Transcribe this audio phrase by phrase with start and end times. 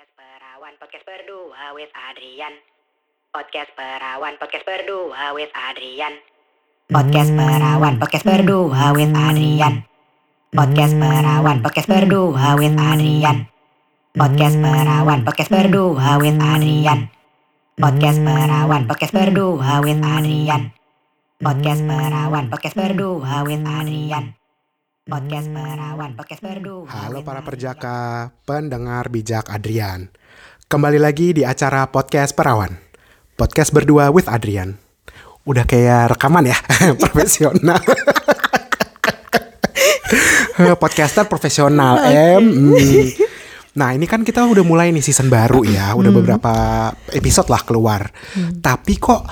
[0.00, 2.54] Podcast Perawan, podcast berdua with Adrian.
[3.36, 6.14] Podcast Perawan, podcast berdua with Adrian.
[6.88, 9.84] Podcast Perawan, podcast berdua with Adrian.
[10.56, 13.44] Podcast Perawan, podcast berdua with Adrian.
[14.16, 17.00] Podcast Perawan, podcast berdua with Adrian.
[17.76, 20.62] Podcast Perawan, podcast berdua with Adrian.
[21.44, 24.39] Podcast Perawan, podcast berdua with Adrian.
[25.08, 26.84] Podcast Perawan, podcast berdua.
[26.92, 27.98] Halo with para perjaka,
[28.44, 30.12] pendengar bijak Adrian.
[30.68, 32.76] Kembali lagi di acara podcast Perawan.
[33.32, 34.76] Podcast berdua with Adrian.
[35.48, 36.58] Udah kayak rekaman ya,
[37.08, 37.80] profesional.
[40.84, 42.44] Podcaster profesional, em.
[42.52, 43.08] Hmm.
[43.80, 46.52] Nah ini kan kita udah mulai nih season baru ya, udah beberapa
[47.16, 48.12] episode lah keluar.
[48.60, 49.24] Tapi kok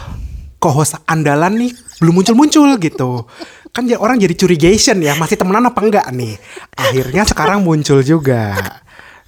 [0.57, 3.29] co-host andalan nih belum muncul-muncul gitu.
[3.73, 6.35] Kan ya orang jadi curigation ya, masih temenan apa enggak nih?
[6.75, 8.57] Akhirnya sekarang muncul juga.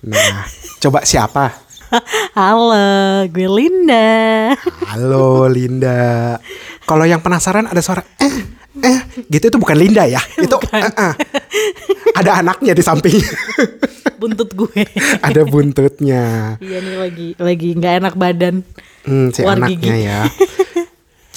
[0.01, 0.49] Nah,
[0.81, 1.71] coba siapa?
[2.39, 4.55] Halo, gue Linda.
[4.89, 6.39] Halo Linda.
[6.87, 8.35] Kalau yang penasaran ada suara eh
[8.81, 10.23] eh gitu itu bukan Linda ya.
[10.45, 11.15] Itu eh, eh.
[12.15, 13.19] ada anaknya di samping.
[14.17, 14.87] Buntut gue.
[15.27, 16.55] ada buntutnya.
[16.63, 18.63] Iya nih lagi lagi nggak enak badan.
[19.03, 20.07] Hmm, si anaknya gigi.
[20.07, 20.21] ya.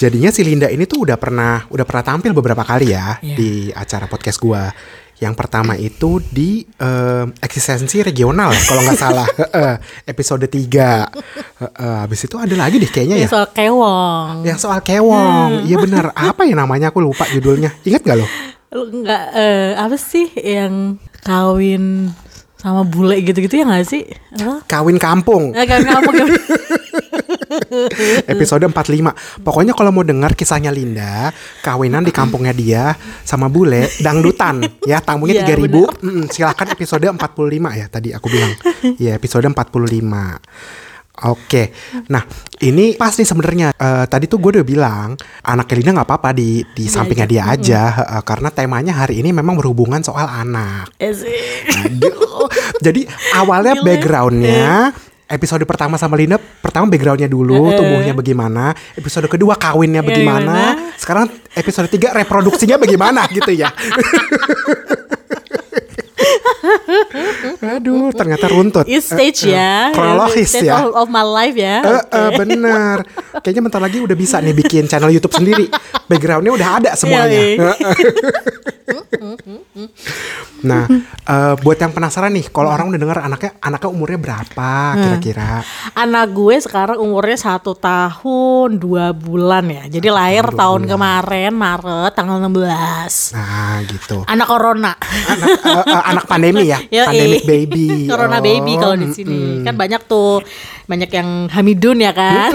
[0.04, 3.36] Jadinya si Linda ini tuh udah pernah udah pernah tampil beberapa kali ya Iya.
[3.40, 4.68] di acara podcast gua.
[5.16, 9.24] Yang pertama itu di eh, eksistensi regional kalau nggak salah
[10.12, 13.24] episode 3 Heeh, Habis itu ada lagi deh kayaknya ya.
[13.24, 14.44] Ini soal kewong.
[14.44, 15.64] Yang soal kewong.
[15.64, 16.12] Iya benar.
[16.12, 16.92] Apa ya namanya?
[16.92, 17.72] Aku lupa judulnya.
[17.80, 18.26] Ingat gak lo?
[18.74, 22.12] Nggak eh, apa sih yang kawin
[22.60, 24.04] sama bule gitu-gitu ya nggak sih?
[24.68, 25.56] Kawin kampung.
[25.56, 26.28] Eh, kawin kawin.
[28.32, 29.42] Episode 45.
[29.44, 31.30] Pokoknya kalau mau dengar kisahnya Linda,
[31.62, 36.04] kawinan di kampungnya dia sama bule, dangdutan ya, tamunya Iya, 3000.
[36.04, 38.52] Mm, silakan episode 45 ya tadi aku bilang.
[39.00, 40.38] Ya, episode 45.
[41.14, 41.70] Oke,
[42.10, 42.26] nah
[42.58, 45.08] ini pas nih sebenarnya Eh, tadi tuh gue udah bilang
[45.44, 47.82] anaknya Linda nggak apa-apa di di sampingnya dia aja
[48.16, 50.88] eh, karena temanya hari ini memang berhubungan soal anak.
[51.84, 52.48] Aduh.
[52.80, 53.04] Jadi
[53.36, 54.90] awalnya backgroundnya
[55.34, 57.76] episode pertama sama Linda pertama backgroundnya dulu Eh.
[57.76, 58.64] tumbuhnya bagaimana
[58.94, 60.94] episode kedua kawinnya Ya, bagaimana gimana?
[60.94, 63.68] sekarang episode tiga reproduksinya bagaimana gitu ya
[67.74, 69.72] aduh ternyata runtut It's stage Eh, eh, ya.
[69.90, 71.80] kronologis Stage ya of, of my life ya.
[71.80, 72.96] Eh, eh, bener
[73.38, 75.68] kayaknya bentar lagi udah bisa nih bikin channel YouTube sendiri
[76.04, 77.70] backgroundnya udah ada semuanya Iya,
[80.60, 80.84] nah
[81.22, 85.50] eh, buat yang penasaran nih kalau orang udah dengar anaknya anaknya umurnya berapa kira-kira
[85.94, 89.82] Anak gue sekarang umurnya satu tahun dua bulan ya.
[89.90, 90.92] Jadi lahir dua tahun bulan.
[90.92, 93.34] kemarin Maret tanggal 16.
[93.34, 94.92] nah gitu Anak corona.
[95.26, 97.06] anak eh, eh, anak pandemi ya Yoi.
[97.06, 99.32] pandemic baby Corona Oh, baby kalau di sini.
[99.32, 99.64] mm-mm.
[99.64, 100.44] Kan banyak tuh
[100.84, 102.52] banyak yang hamidun ya kan.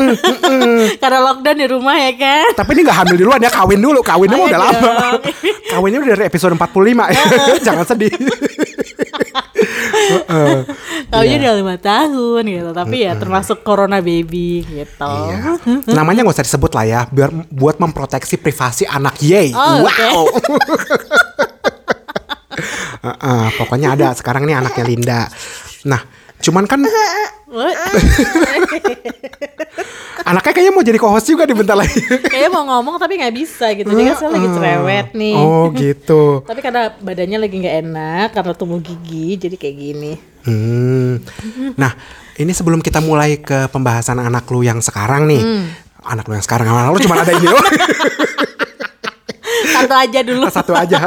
[1.02, 2.54] Karena lockdown di rumah ya kan.
[2.54, 5.22] tapi ini gak hamil duluan ya kawin dulu kawinnya mah Ayo udah lama dong.
[5.74, 6.70] kawinnya udah dari episode 45
[7.10, 7.24] ya
[7.68, 8.12] jangan sedih
[10.00, 10.58] Heeh.
[11.10, 12.70] Kawinnya udah lima tahun gitu.
[12.72, 15.06] Tapi ya termasuk corona baby gitu.
[15.06, 15.58] Iya.
[15.90, 19.52] Namanya nggak usah disebut lah ya, biar buat memproteksi privasi anak Yay.
[19.52, 20.08] Oh, oke.
[23.02, 23.16] Wow.
[23.16, 25.22] Heeh, pokoknya ada sekarang nih anaknya Linda.
[25.88, 26.02] Nah,
[26.40, 26.80] cuman kan
[30.28, 32.00] anaknya kayaknya mau jadi co-host juga di bentar lagi.
[32.04, 33.90] Kayaknya mau ngomong tapi nggak bisa gitu.
[33.90, 35.36] Dia kan sekarang lagi cerewet nih.
[35.40, 36.24] Oh gitu.
[36.46, 40.14] Tapi karena badannya lagi nggak enak karena tumbuh gigi jadi kayak gini.
[40.46, 41.20] Hmm.
[41.76, 41.92] Nah,
[42.40, 45.42] ini sebelum kita mulai ke pembahasan anak lu yang sekarang nih.
[45.42, 45.66] Hmm.
[46.00, 47.60] Anak lu yang sekarang, anak lu cuma ada ini doang.
[49.90, 50.46] Satu aja dulu.
[50.62, 50.98] Satu aja.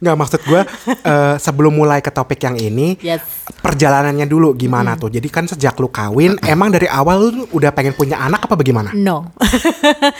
[0.00, 0.60] Nggak maksud gue
[1.04, 3.20] eh, sebelum mulai ke topik yang ini, Yes.
[3.60, 5.08] perjalanannya dulu gimana tuh?
[5.08, 8.96] Jadi kan sejak lu kawin, emang dari awal lu udah pengen punya anak apa bagaimana?
[8.96, 9.28] No.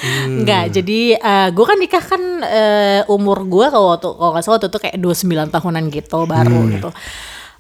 [0.04, 0.44] Hmm.
[0.44, 1.00] Enggak, jadi
[1.50, 4.96] gue kan nikah kan eh, umur gue kalau waktu kalau nggak salah waktu itu kayak
[5.00, 6.70] 29 tahunan gitu baru Hmm.
[6.70, 6.88] gitu.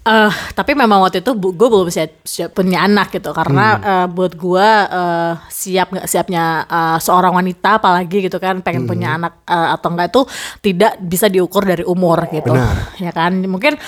[0.04, 3.32] Eh, tapi memang waktu itu gue belum siap, siap punya anak gitu.
[3.32, 3.88] Karena Hmm.
[3.88, 9.16] eh, buat gue eh, siap nggak siapnya eh, seorang wanita apalagi gitu kan pengen punya
[9.16, 10.22] anak eh, atau enggak itu
[10.60, 12.52] tidak bisa diukur dari umur gitu.
[12.52, 13.00] Benar.
[13.00, 13.32] ya kan?
[13.48, 13.80] Mungkin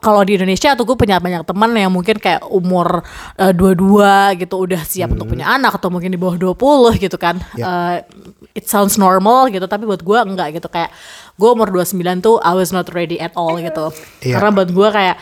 [0.00, 3.04] kalau di Indonesia tuh gue punya banyak teman yang mungkin kayak umur
[3.36, 7.36] eh, dua-dua gitu udah siap untuk punya anak atau mungkin di bawah 20 gitu kan.
[7.60, 8.00] Ya.
[8.00, 8.08] Eh,
[8.56, 10.72] it sounds normal gitu tapi buat gue enggak gitu.
[10.72, 10.96] Kayak
[11.36, 14.36] gue umur 29 tuh I was not ready at all gitu Iya.
[14.36, 15.16] karena buat gue kayak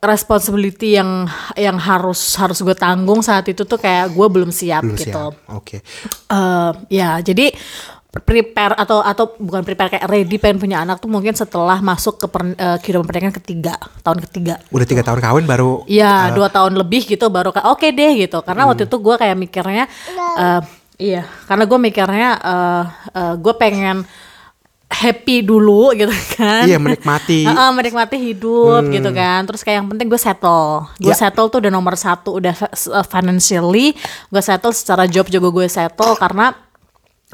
[0.00, 1.24] responsibility yang
[1.54, 5.24] yang harus harus gue tanggung saat itu tuh kayak gue belum siap Belum gitu.
[5.48, 5.78] Oke.
[6.26, 7.54] Eh, ya jadi
[8.12, 12.26] prepare atau atau bukan prepare kayak ready pengen punya anak tuh mungkin setelah masuk ke
[12.28, 16.76] per, eh, kehidupan pernikahan ketiga tahun ketiga Udah tiga tahun kawin baru Iya, dua tahun
[16.76, 18.42] lebih gitu baru kayak oke deh gitu.
[18.42, 19.84] Karena waktu itu gue kayak mikirnya,
[20.36, 20.60] eh,
[20.98, 24.02] iya, karena gue mikirnya eh, eh, gue pengen
[24.92, 26.68] happy dulu gitu kan.
[26.68, 27.42] Iya, menikmati.
[27.48, 29.48] Heeh, menikmati hidup gitu kan.
[29.48, 30.84] Terus kayak yang penting gue settle.
[31.00, 31.16] Gue Ya.
[31.16, 32.52] settle tuh udah nomor satu, udah
[32.92, 33.96] uh, financially
[34.28, 36.52] gue settle secara job juga gue settle karena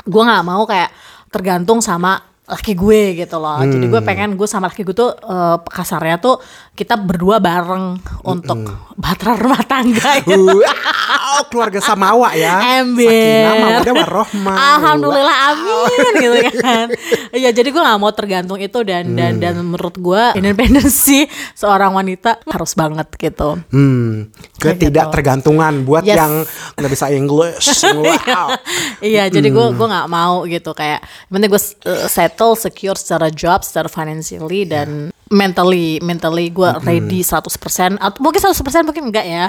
[0.07, 0.95] gue nggak mau kayak
[1.29, 3.61] tergantung sama laki gue gitu loh.
[3.61, 6.41] Jadi gue pengen gue sama laki gue tuh eh, kasarnya tuh
[6.79, 8.63] kita berdua bareng untuk
[8.95, 10.23] bahtera rumah tangga.
[10.23, 10.63] gitu.
[10.63, 12.79] Wow, keluarga Samawa ya.
[12.79, 13.03] Ember.
[13.05, 14.55] Sakinah mawaddah warohmah.
[14.55, 16.87] Alhamdulillah amin gitu kan.
[17.31, 19.43] Iya jadi gue nggak mau tergantung itu dan dan Hmm.
[19.43, 23.59] dan menurut gue independensi seorang wanita harus banget gitu.
[23.69, 26.17] Hmm, Kayak ketidaktergantungan buat Yes.
[26.17, 26.33] yang
[26.75, 27.67] nggak bisa English.
[27.99, 28.55] Wow.
[29.01, 29.75] iya jadi gue Hmm.
[29.75, 34.85] gue nggak mau gitu kayak penting gue uh, settle secure secara job secara financially Ya.
[34.85, 39.49] dan mentally mentally gue ready 100% atau mungkin 100% mungkin enggak ya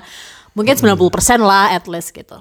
[0.51, 0.97] mungkin 90%
[1.39, 2.35] lah at least gitu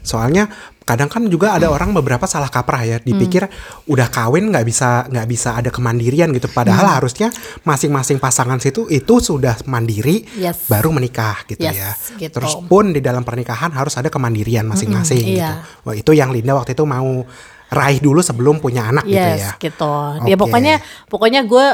[0.00, 0.46] Soalnya
[0.84, 3.88] kadang kan juga ada orang beberapa salah kaprah ya, dipikir Hmm.
[3.88, 6.44] udah kawin nggak bisa nggak bisa ada kemandirian gitu.
[6.52, 6.96] Padahal Hmm.
[7.00, 7.28] harusnya
[7.64, 10.68] masing-masing pasangan situ itu sudah mandiri Yes.
[10.68, 11.90] baru menikah gitu Yes, ya.
[12.20, 12.36] gitu.
[12.36, 15.40] Terus pun di dalam pernikahan harus ada kemandirian masing-masing gitu.
[15.40, 15.64] iya.
[15.88, 17.24] Wah, itu yang Linda waktu itu mau
[17.72, 19.52] raih dulu sebelum punya anak gitu Yes, ya.
[19.58, 19.94] gitu.
[20.24, 20.40] Ya Oke.
[20.46, 20.74] pokoknya
[21.08, 21.64] pokoknya gue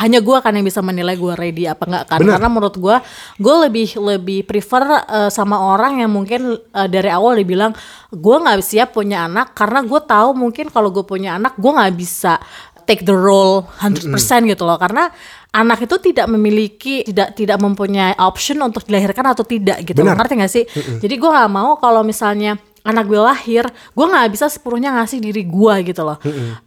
[0.00, 2.18] hanya gue kan yang bisa menilai gue ready apa enggak kan.
[2.22, 2.38] Bener.
[2.38, 2.96] Karena menurut gue
[3.36, 7.74] gue lebih lebih prefer eh, sama orang yang mungkin eh, dari awal dibilang
[8.08, 11.94] gue nggak siap punya anak karena gue tahu mungkin kalau gue punya anak gue nggak
[11.98, 12.40] bisa
[12.86, 14.14] take the role 100%
[14.46, 15.10] gitu loh karena
[15.50, 20.06] anak itu tidak memiliki tidak tidak mempunyai option untuk dilahirkan atau tidak gitu.
[20.06, 20.14] Benar.
[20.16, 20.64] ngerti gak sih
[21.02, 22.54] jadi gue nggak mau kalau misalnya
[22.86, 26.16] anak gue lahir gue nggak bisa sepenuhnya ngasih diri gue gitu loh.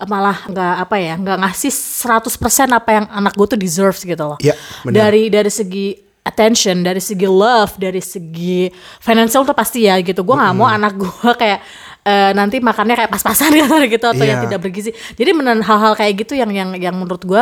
[0.04, 2.28] Malah nggak apa ya nggak ngasih 100%
[2.70, 4.38] apa yang anak gue tuh deserves gitu loh.
[4.38, 5.08] Iya, benar.
[5.08, 5.88] dari dari segi
[6.20, 8.70] attention dari segi love dari segi
[9.00, 10.22] financial tuh pasti ya gitu.
[10.22, 11.60] Gue nggak mau anak gue kayak
[12.04, 13.56] eh, nanti makannya kayak pas-pasan
[13.94, 14.46] gitu atau yang Iya.
[14.46, 14.92] tidak bergizi.
[15.16, 17.42] Jadi benar hal-hal kayak gitu yang yang yang menurut gue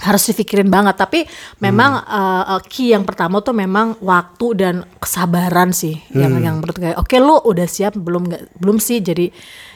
[0.00, 0.96] harus dipikirin banget.
[0.96, 1.28] Tapi
[1.60, 6.00] memang eh, eh, key yang pertama tuh memang waktu dan kesabaran sih.
[6.12, 9.28] Yang yang menurut gue oke lu udah siap belum nggak belum sih jadi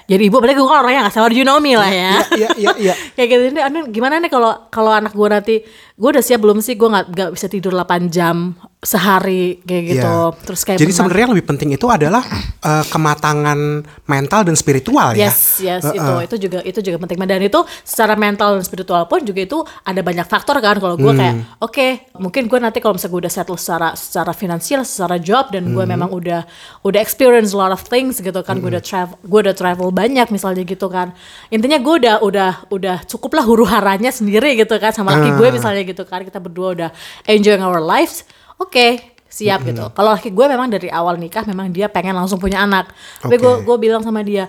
[0.04, 0.36] jadi ibu.
[0.40, 2.14] Berarti gue kan orangnya nggak sabar you know me lah ya.
[2.32, 2.94] Iya, iya, iya.
[3.16, 3.42] kayak gitu.
[3.52, 5.56] Ini gimana nih kalau kalau anak gue nanti
[5.94, 6.74] gue udah siap belum sih?
[6.74, 10.04] Gue nggak nggak bisa tidur 8 jam sehari kayak gitu.
[10.04, 10.36] Iya.
[10.44, 12.22] terus kayak Jadi benar- sebenarnya yang lebih penting itu adalah
[12.60, 13.58] eh, kematangan
[14.04, 15.30] mental dan spiritual ya.
[15.30, 17.16] Yes, yes itu itu juga itu juga penting.
[17.24, 20.76] Dan itu secara mental dan spiritual pun juga itu ada banyak faktor kan.
[20.82, 21.86] Kalau gue kayak oke
[22.18, 25.84] mungkin gue nanti kalau misalnya gue udah settle secara secara finansial secara job dan gue
[25.86, 26.42] memang udah
[26.84, 28.58] udah experience a lot of things gitu kan.
[28.60, 31.14] Gue udah travel gue udah travel banyak misalnya gitu kan.
[31.48, 35.48] Intinya gue udah udah udah cukup lah huru haranya sendiri gitu kan sama laki gue
[35.54, 36.90] misalnya gitu kan kita berdua udah
[37.28, 38.24] enjoying our lives
[38.56, 39.82] oke siap gitu.
[39.90, 42.94] Kalau laki gue memang dari awal nikah memang dia pengen langsung punya anak.
[43.18, 44.46] Tapi gue gue bilang sama dia,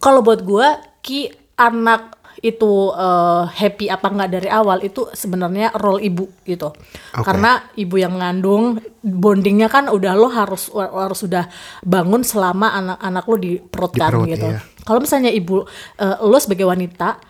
[0.00, 0.64] kalau buat gue
[1.04, 1.28] ki
[1.60, 6.72] anak itu eh, happy apa enggak dari awal itu sebenarnya role ibu gitu.
[7.12, 11.44] Karena ibu yang ngandung bondingnya kan udah lo harus harus sudah
[11.84, 14.48] bangun selama anak-anak lo di perut kan gitu.
[14.48, 14.60] iya.
[14.84, 15.68] Kalau misalnya ibu
[16.00, 17.20] eh, lo sebagai wanita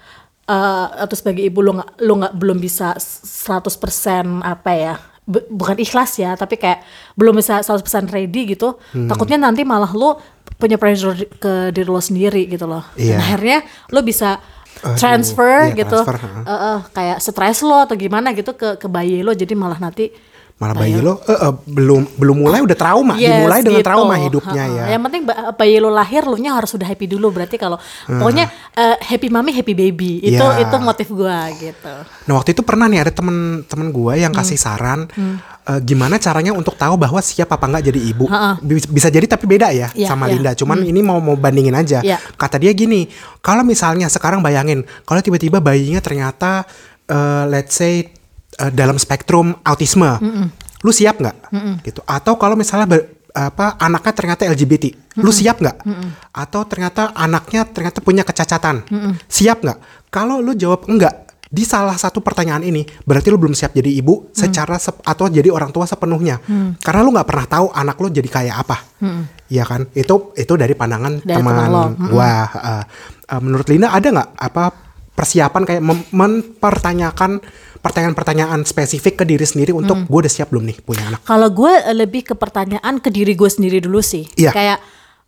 [0.45, 0.57] eh,
[0.99, 3.71] atau sebagai ibu lo nggak lo nggak belum bisa 100%
[4.41, 9.07] apa ya bu- bukan ikhlas ya tapi kayak belum bisa 100% ready gitu Hmm.
[9.07, 10.21] takutnya nanti malah lo
[10.55, 13.17] punya pressure ke diri lo sendiri gitu loh Iya.
[13.17, 13.59] dan akhirnya
[13.89, 14.39] lo bisa
[14.77, 16.19] Aduh, transfer iya, gitu transfer.
[16.43, 20.11] Eh, eh, kayak stres lo atau gimana gitu ke ke bayi lo jadi malah nanti
[20.65, 23.87] Malah bayi lo eh, eh, belum belum mulai udah trauma, Yes, dimulai dengan gitu.
[23.87, 24.77] trauma hidupnya Ha-ha.
[24.81, 24.85] ya.
[24.91, 28.49] Yang penting ba- bayi lo lahir lo nya harus sudah happy dulu berarti kalau pokoknya
[28.73, 30.65] eh, happy mami happy baby itu Iya.
[30.65, 31.95] itu motif gua gitu.
[32.25, 34.65] Nah waktu itu pernah nih ada temen-temen gue yang kasih Hmm.
[34.67, 35.01] saran
[35.63, 38.25] eh, gimana caranya untuk tahu bahwa siap apa enggak jadi ibu.
[38.61, 40.33] Bis- Bisa jadi tapi beda ya Iya, sama iya.
[40.33, 40.51] Linda.
[40.53, 42.01] Cuman ini mau mau bandingin aja.
[42.01, 42.17] Iya.
[42.35, 43.05] Kata dia gini,
[43.39, 46.65] kalau misalnya sekarang bayangin kalau tiba-tiba bayinya ternyata
[47.05, 48.09] eh, let's say
[48.57, 50.11] eh, dalam spektrum autisme,
[50.81, 51.37] lu siap nggak?
[51.81, 52.01] Gitu.
[52.03, 54.85] Atau kalau misalnya ber- apa anaknya ternyata LGBT,
[55.19, 55.77] lu siap nggak?
[56.31, 58.87] Atau ternyata anaknya ternyata punya kecacatan,
[59.27, 59.79] siap nggak?
[60.07, 64.31] Kalau lu jawab enggak, di salah satu pertanyaan ini berarti lu belum siap jadi ibu
[64.31, 66.39] secara sep- atau jadi orang tua sepenuhnya.
[66.79, 68.77] Karena lu nggak pernah tahu anak lu jadi kayak apa.
[69.47, 69.87] Iya kan?
[69.93, 71.83] Itu itu dari pandangan Dari teman teman lo.
[72.09, 72.33] gua.
[72.49, 72.85] Uh,
[73.35, 74.65] uh, menurut Lina ada nggak apa
[75.11, 77.39] persiapan kayak mem- mempertanyakan
[77.85, 80.07] pertanyaan-pertanyaan spesifik ke diri sendiri untuk Hmm.
[80.07, 83.33] gue udah siap belum nih punya anak Kalau gue eh, lebih ke pertanyaan ke diri
[83.33, 84.25] gue sendiri dulu sih.
[84.35, 84.51] Iya.
[84.51, 84.79] Kayak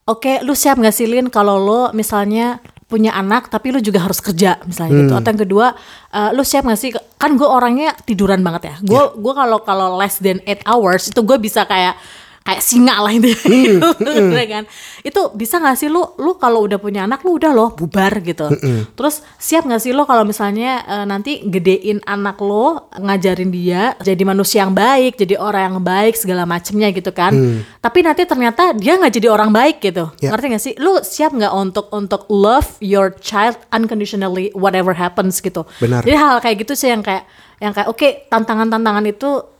[0.04, 4.18] oke lu siap gak sih Lin kalau lo misalnya punya anak tapi lu juga harus
[4.18, 5.20] kerja misalnya gitu Hmm.
[5.20, 5.66] atau yang kedua
[6.08, 9.14] eh, lu siap gak sih kan gue orangnya tiduran banget ya gue Iya.
[9.14, 11.98] gue kalau kalau less than 8 hours itu gue bisa kayak
[12.46, 14.64] kayak singa lah itu Hmm, kan.
[15.02, 18.46] Itu bisa gak sih lu lu kalau udah punya anak lu udah loh bubar gitu.
[18.94, 24.22] Terus siap gak sih lo kalau misalnya eh, nanti gedein anak lo ngajarin dia jadi
[24.22, 27.34] manusia yang baik jadi orang yang baik segala macemnya gitu kan.
[27.82, 30.06] Tapi nanti ternyata dia nggak jadi orang baik gitu.
[30.22, 30.30] Ya.
[30.30, 30.74] ngerti gak sih?
[30.78, 35.66] Lu siap nggak untuk untuk love your child unconditionally whatever happens gitu.
[35.82, 36.06] Benar.
[36.06, 37.26] jadi hal kayak gitu sih yang kayak
[37.58, 39.55] yang kayak oke tantangan-tantangan itu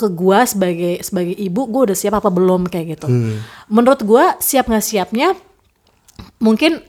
[0.00, 3.06] ke gua sebagai sebagai ibu gua udah siap apa belum kayak gitu.
[3.68, 5.36] Menurut gua siap nggak siapnya
[6.40, 6.80] mungkin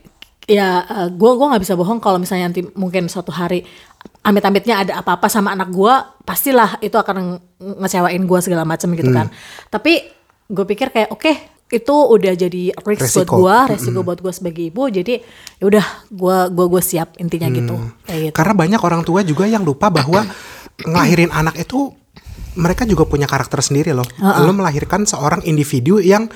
[0.48, 3.62] ya eh, gua gua nggak bisa bohong kalau misalnya nanti mungkin suatu hari
[4.22, 7.16] amit-amitnya ada apa-apa sama anak gua pastilah itu akan
[7.60, 9.28] nge- ngecewain gua segala macam gitu kan.
[9.68, 10.02] Tapi
[10.52, 11.32] gue pikir kayak oke
[11.72, 13.34] itu udah jadi risk buat Resiko.
[13.40, 15.24] gua resiko buat gua sebagai ibu jadi
[15.56, 17.74] ya udah gua gua gua siap intinya gitu.
[18.04, 18.34] Kayak gitu.
[18.36, 20.26] Karena banyak orang tua juga yang lupa bahwa
[20.88, 21.88] ngelahirin anak itu
[22.54, 24.06] mereka juga punya karakter sendiri loh.
[24.20, 26.28] Lo melahirkan seorang individu yang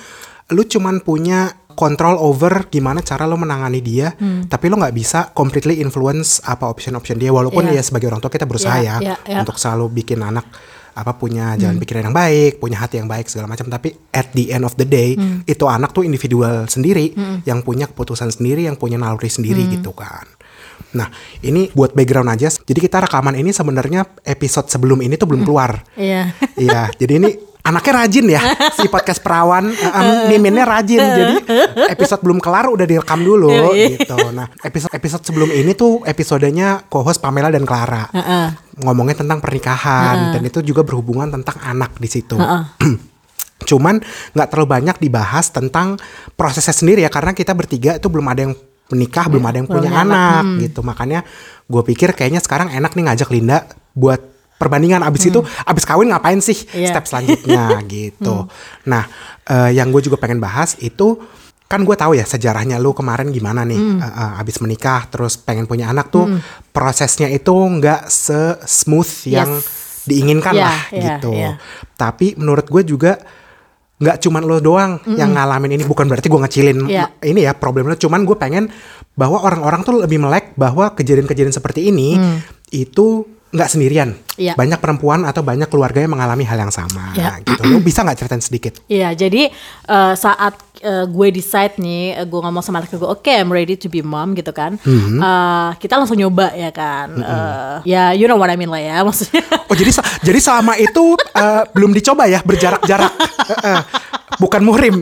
[0.51, 4.49] lu cuman punya kontrol over gimana cara lo menangani dia, Hmm.
[4.49, 7.29] tapi lo nggak bisa completely influence apa option-option dia.
[7.29, 7.79] Walaupun Iya.
[7.79, 9.39] ya sebagai orang tua kita berusaha Iya, ya iya, iya.
[9.45, 10.49] untuk selalu bikin anak
[10.97, 11.61] apa punya Hmm.
[11.61, 13.69] jalan pikiran yang baik, punya hati yang baik segala macam.
[13.69, 15.45] Tapi at the end of the day Hmm.
[15.45, 17.13] itu anak tuh individual sendiri
[17.45, 19.73] yang punya keputusan sendiri, yang punya naluri sendiri Hmm.
[19.77, 20.25] gitu kan.
[20.97, 21.09] Nah,
[21.45, 22.49] ini buat background aja.
[22.49, 25.85] Jadi kita rekaman ini sebenarnya episode sebelum ini tuh belum keluar.
[25.97, 27.31] iya Iya, jadi ini
[27.67, 28.41] anaknya rajin ya
[28.79, 31.03] si podcast perawan, em, miminnya rajin.
[31.03, 31.35] Jadi
[31.95, 34.17] episode belum kelar udah direkam dulu gitu.
[34.33, 38.09] Nah, episode episode sebelum ini tuh episodenya co-host Pamela dan Clara.
[38.81, 42.39] Ngomongin tentang pernikahan dan itu juga berhubungan tentang anak di situ.
[43.67, 43.99] Cuman
[44.37, 45.97] nggak terlalu banyak dibahas tentang
[46.39, 48.55] prosesnya sendiri ya karena kita bertiga itu belum ada yang
[48.89, 50.81] menikah, belum ada yang punya anak gitu.
[50.81, 51.27] Makanya
[51.65, 54.23] gue pikir kayaknya sekarang enak nih ngajak Linda buat
[54.57, 56.97] perbandingan abis itu abis kawin ngapain sih Iya.
[56.97, 58.49] step selanjutnya gitu.
[58.85, 59.05] Nah,
[59.45, 61.21] eh, yang gue juga pengen bahas itu
[61.67, 65.67] kan gue tahu ya sejarahnya lu kemarin gimana nih eh, eh, abis menikah terus pengen
[65.67, 66.39] punya anak tuh
[66.71, 69.51] prosesnya itu nggak se smooth yang
[70.07, 71.31] diinginkan Iya, lah iya, gitu.
[71.35, 71.53] iya.
[71.93, 73.19] Tapi menurut gue juga
[73.97, 77.87] nggak cuman lo doang yang ngalamin ini bukan berarti gue ngecilin ma- ini ya problem
[77.87, 78.69] lo cuman gue pengen
[79.13, 82.21] bahwa orang-orang tuh lebih melek bahwa kejadian-kejadian seperti ini
[82.71, 83.25] itu
[83.57, 84.53] nggak sendirian Iya.
[84.53, 87.41] banyak perempuan atau banyak keluarga yang mengalami hal yang sama Iya.
[87.41, 89.49] gitu lo bisa nggak ceritain sedikit Iya, jadi
[89.89, 93.75] eh, saat eh, gue decide nih, eh, gue ngomong sama laki gue, oke, I'm ready
[93.75, 94.77] to be mom gitu kan.
[94.85, 97.17] Eh, kita langsung nyoba ya kan.
[97.17, 99.41] Eh, ya, you know what I mean lah ya, maksudnya.
[99.41, 99.89] oh jadi
[100.21, 103.13] jadi selama itu eh, belum dicoba ya berjarak-jarak
[104.43, 105.01] bukan muhrim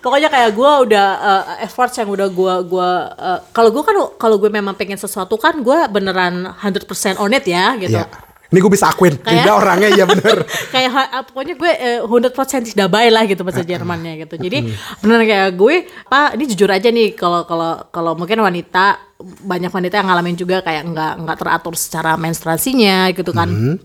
[0.00, 4.36] Pokoknya kayak gue udah eh, efforts yang udah gue gua eh, kalau gue kan kalau
[4.36, 6.88] gue memang pengen sesuatu kan gue beneran 100%
[7.20, 8.00] on it ya gitu.
[8.00, 8.08] Iya.
[8.50, 10.42] Ini gue bisa akuin, Kayak- Linda orangnya iya bener.
[10.74, 14.34] kayak ah, pokoknya gue eh, 100% tidak baik lah gitu bahasa Jermannya gitu.
[14.34, 14.58] Jadi
[14.98, 15.74] beneran kayak gue,
[16.10, 20.66] Pak, ini jujur aja nih kalau kalau kalau mungkin wanita banyak wanita yang ngalamin juga
[20.66, 23.78] kayak nggak nggak teratur secara menstruasinya gitu kan.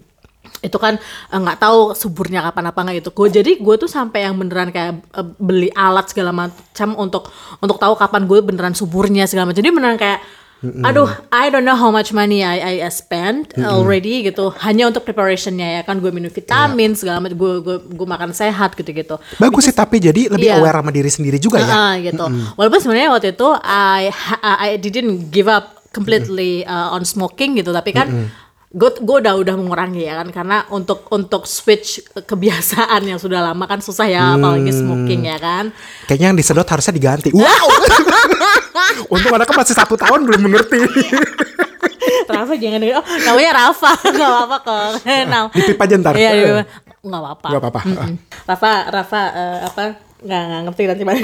[0.65, 0.98] Itu kan
[1.29, 3.10] eh, nggak tahu suburnya kapan apa nggak gitu.
[3.13, 7.29] Gue jadi gue tuh sampai yang beneran kayak eh, beli alat segala macam untuk
[7.62, 9.62] untuk tahu kapan gue beneran suburnya segala macam.
[9.62, 10.22] Jadi beneran kayak
[10.65, 14.50] Aduh, I don't know how much money I, I spend already gitu.
[14.65, 18.74] Hanya untuk preparationnya ya kan, gue minum vitamin segala macam, gue gue gue makan sehat
[18.74, 19.15] gitu gitu.
[19.38, 20.57] Bagus sih tapi jadi lebih Iya.
[20.57, 21.69] aware sama diri sendiri juga ya.
[21.69, 22.25] Ah, gitu.
[22.57, 24.10] Walaupun sebenarnya waktu itu I
[24.41, 28.07] I didn't give up completely uh, on smoking gitu, tapi kan
[28.75, 33.63] gue gue udah udah mengurangi ya kan karena untuk untuk switch kebiasaan yang sudah lama
[33.72, 35.72] kan susah ya apalagi smoking ya kan.
[36.12, 37.32] Kayaknya yang disedot harusnya diganti.
[37.32, 37.67] Wow.
[39.15, 40.84] Untung anaknya masih satu tahun belum mengerti.
[42.27, 44.88] Rafa jangan oh namanya Rafa nggak apa-apa kok.
[45.29, 46.13] Nah, Dipip aja ntar.
[46.20, 46.63] Iya, iya.
[47.00, 47.48] nggak apa-apa.
[47.48, 47.82] Nggak apa-apa.
[47.88, 48.13] Mm-mm.
[48.44, 49.84] Rafa Rafa eh, apa
[50.25, 51.20] nggak nggak ngerti nanti mana.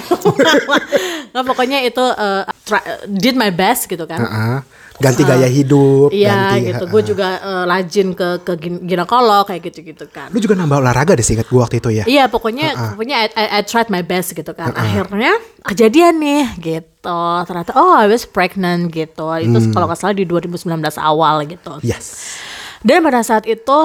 [1.35, 4.23] nggak pokoknya itu eh, try- did my best gitu kan.
[4.23, 4.57] Heeh.
[5.01, 6.09] Ganti gaya hidup.
[6.09, 10.29] Iya ganti, gitu, gue juga eh, rajin ke ke gin- ginekolog kayak gitu-gitu kan.
[10.29, 12.03] Lu juga nambah olahraga deh seingat gue waktu itu ya.
[12.05, 14.71] Iya pokoknya pokoknya I, I, I tried my best gitu kan.
[14.71, 17.21] Akhirnya kejadian nih gitu.
[17.43, 19.25] Ternyata oh I was pregnant gitu.
[19.35, 19.73] Itu Hmm.
[19.73, 21.81] kalau nggak salah di 2019 awal gitu.
[21.81, 22.37] Yes.
[22.81, 23.77] Dan pada saat itu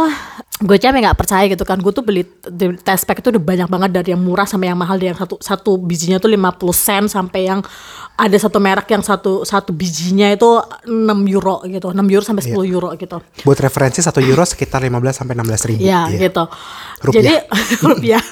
[0.57, 2.25] gue aja nggak percaya gitu kan gue tuh beli
[2.81, 5.37] test pack itu udah banyak banget dari yang murah sampai yang mahal dari yang satu
[5.37, 7.61] satu bijinya tuh 50 sen sampai yang
[8.17, 10.49] ada satu merek yang satu satu bijinya itu
[10.89, 10.89] 6
[11.29, 15.37] euro gitu 6 euro sampai 10 euro gitu Buat referensi 1 euro sekitar 15 sampai
[15.37, 15.81] 16 ribu.
[15.85, 16.33] Ya Iya.
[16.33, 16.45] gitu.
[17.05, 17.21] Rupiah.
[17.21, 17.33] Jadi
[17.93, 18.23] rupiah.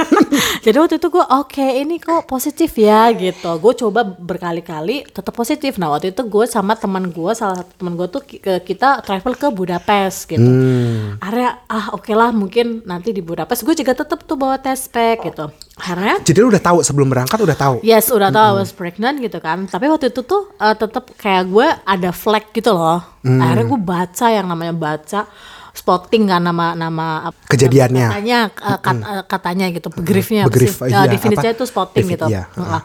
[0.65, 3.61] Jadi waktu itu gue oke ini kok positif ya gitu.
[3.61, 5.77] Gue coba berkali-kali tetap positif.
[5.77, 9.53] Nah waktu itu gue sama teman gue salah satu teman gue tuh kita travel ke
[9.53, 10.41] Budapest gitu.
[10.41, 11.21] Hmm.
[11.21, 15.23] Akhirnya ah oke lah mungkin nanti di Budapest gue juga tetap tuh bawa test pack
[15.25, 15.51] gitu.
[15.75, 17.75] Akhirnya Jadi lu udah tahu sebelum berangkat udah tahu.
[17.83, 19.67] Yes, udah tau I was pregnant gitu kan.
[19.67, 23.03] Tapi waktu itu tuh uh, tetap kayak gue ada flag gitu loh.
[23.21, 23.39] Hmm.
[23.39, 25.27] Akhirnya gue baca yang namanya baca
[25.71, 27.07] spotting kan nama nama
[27.45, 28.07] Kejadiannya.
[28.09, 30.87] katanya uh, kat- uh, katanya gitu begriffnya Begriff, sih?
[30.87, 32.27] iya, Uh, definisinya itu spotting Defi- gitu.
[32.31, 32.81] iya, Heeh.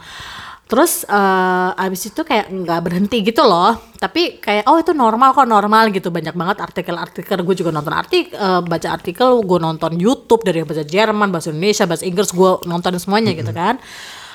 [0.69, 5.49] Terus uh, abis itu kayak nggak berhenti gitu loh, tapi kayak oh itu normal kok
[5.49, 6.13] normal gitu.
[6.13, 7.41] Banyak banget artikel-artikel.
[7.41, 8.37] Gue juga nonton artikel,
[8.69, 12.29] baca artikel, gue nonton YouTube dari bahasa Jerman, bahasa Indonesia, bahasa Inggris.
[12.29, 13.81] Gue nonton semuanya gitu kan.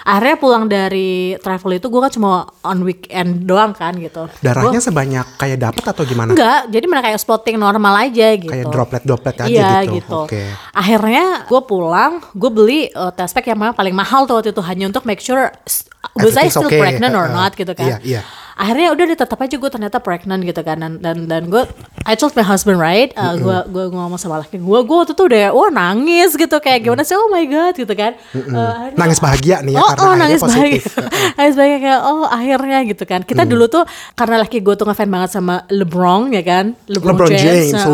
[0.04, 2.30] Akhirnya pulang dari travel itu gue kan cuma
[2.60, 4.28] on weekend doang kan gitu.
[4.38, 6.30] Darahnya Gua- sebanyak kayak dapet atau gimana?
[6.30, 8.52] Enggak, jadi mana kayak spotting normal aja gitu.
[8.52, 10.28] Kayak droplet-droplet aja iya, gitu.
[10.28, 10.44] Oke.
[10.70, 14.84] Akhirnya gue pulang, gue beli uh, test pack yang paling mahal tuh waktu itu hanya
[14.86, 16.80] untuk make sure s- was I Everything's still okay.
[16.84, 17.96] pregnant or Uh, not gitu kan.
[17.96, 18.22] iya, iya.
[18.54, 21.66] Akhirnya udah deh tetap aja gue ternyata pregnant gitu kan dan dan, dan gue
[22.04, 25.24] I told my husband right, uh, gue gue ngomong sama laki gue, gue waktu itu
[25.24, 28.14] udah wah nangis gitu kayak gimana sih oh my god gitu kan.
[28.30, 30.82] Uh, akhirnya- Nangis bahagia nih ya oh, karena oh, akhirnya nangis positif.
[30.94, 31.32] bahagia.
[31.34, 33.20] nangis bahagia kayak oh akhirnya gitu kan.
[33.24, 33.82] Kita dulu tuh
[34.12, 36.64] karena laki gue tuh ngefans banget sama LeBron ya kan.
[36.86, 37.86] LeBron James, Nah,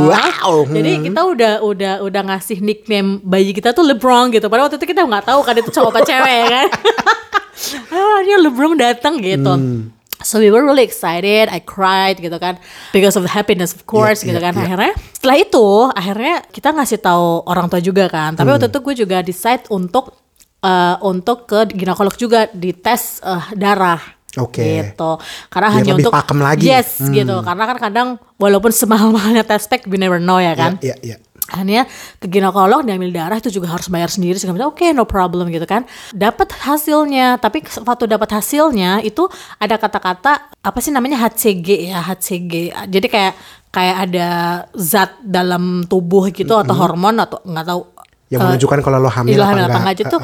[0.42, 0.66] wow.
[0.66, 4.50] Jadi kita udah udah udah ngasih nickname bayi kita tuh LeBron gitu.
[4.50, 6.66] Padahal waktu itu kita nggak tahu kan itu cowok apa cewek ya kan.
[7.94, 9.52] ah, dia LeBron datang gitu.
[9.54, 9.99] Hmm.
[10.20, 12.60] So we were really excited, I cried gitu kan,
[12.90, 14.52] because of the happiness of course Iya, gitu iya, kan.
[14.54, 14.62] iya.
[14.66, 18.36] Akhirnya setelah itu, akhirnya kita ngasih tahu orang tua juga kan.
[18.36, 18.54] Tapi Hmm.
[18.56, 20.16] waktu itu gue juga decide untuk
[20.60, 23.96] eh, untuk ke ginekolog juga di tes eh, darah.
[24.36, 24.92] Oke.
[24.92, 25.10] Gitu.
[25.48, 26.62] Karena Biar hanya lebih untuk pakem lagi.
[26.62, 27.40] Yes, gitu.
[27.42, 31.16] Karena kan kadang walaupun semahal-mahalnya test pack we never know ya kan Iya, iya.
[31.50, 31.84] Akhirnya
[32.22, 35.84] ke ginekolog diambil darah itu juga harus bayar sendiri segala oke no problem gitu kan.
[36.14, 39.26] Dapat hasilnya tapi waktu dapat hasilnya itu
[39.58, 42.52] ada kata-kata apa sih namanya HCG ya HCG
[42.88, 43.34] jadi kayak
[43.70, 44.28] kayak ada
[44.74, 47.82] zat dalam tubuh gitu atau hormon atau nggak tahu.
[48.30, 49.82] Yang eh, menunjukkan kalau lo hamil iya, apa hamil apa enggak.
[49.82, 50.06] enggak.
[50.06, 50.16] Itu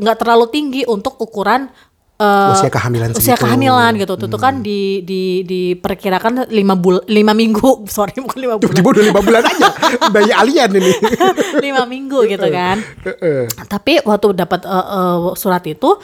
[0.00, 1.68] nggak terlalu tinggi untuk ukuran
[2.20, 3.42] eh, Usia kehamilan usia segitu.
[3.46, 4.14] kehamilan gitu.
[4.18, 7.84] Itu kan di di diperkirakan lima bul lima minggu.
[7.94, 8.72] Sorry bukan lima bulan.
[8.74, 9.68] Tiba-tiba udah lima bulan aja.
[10.14, 10.92] Bayi alien ini.
[11.70, 12.78] lima minggu gitu kan.
[13.66, 15.98] Tapi waktu dapat uh, uh, surat itu,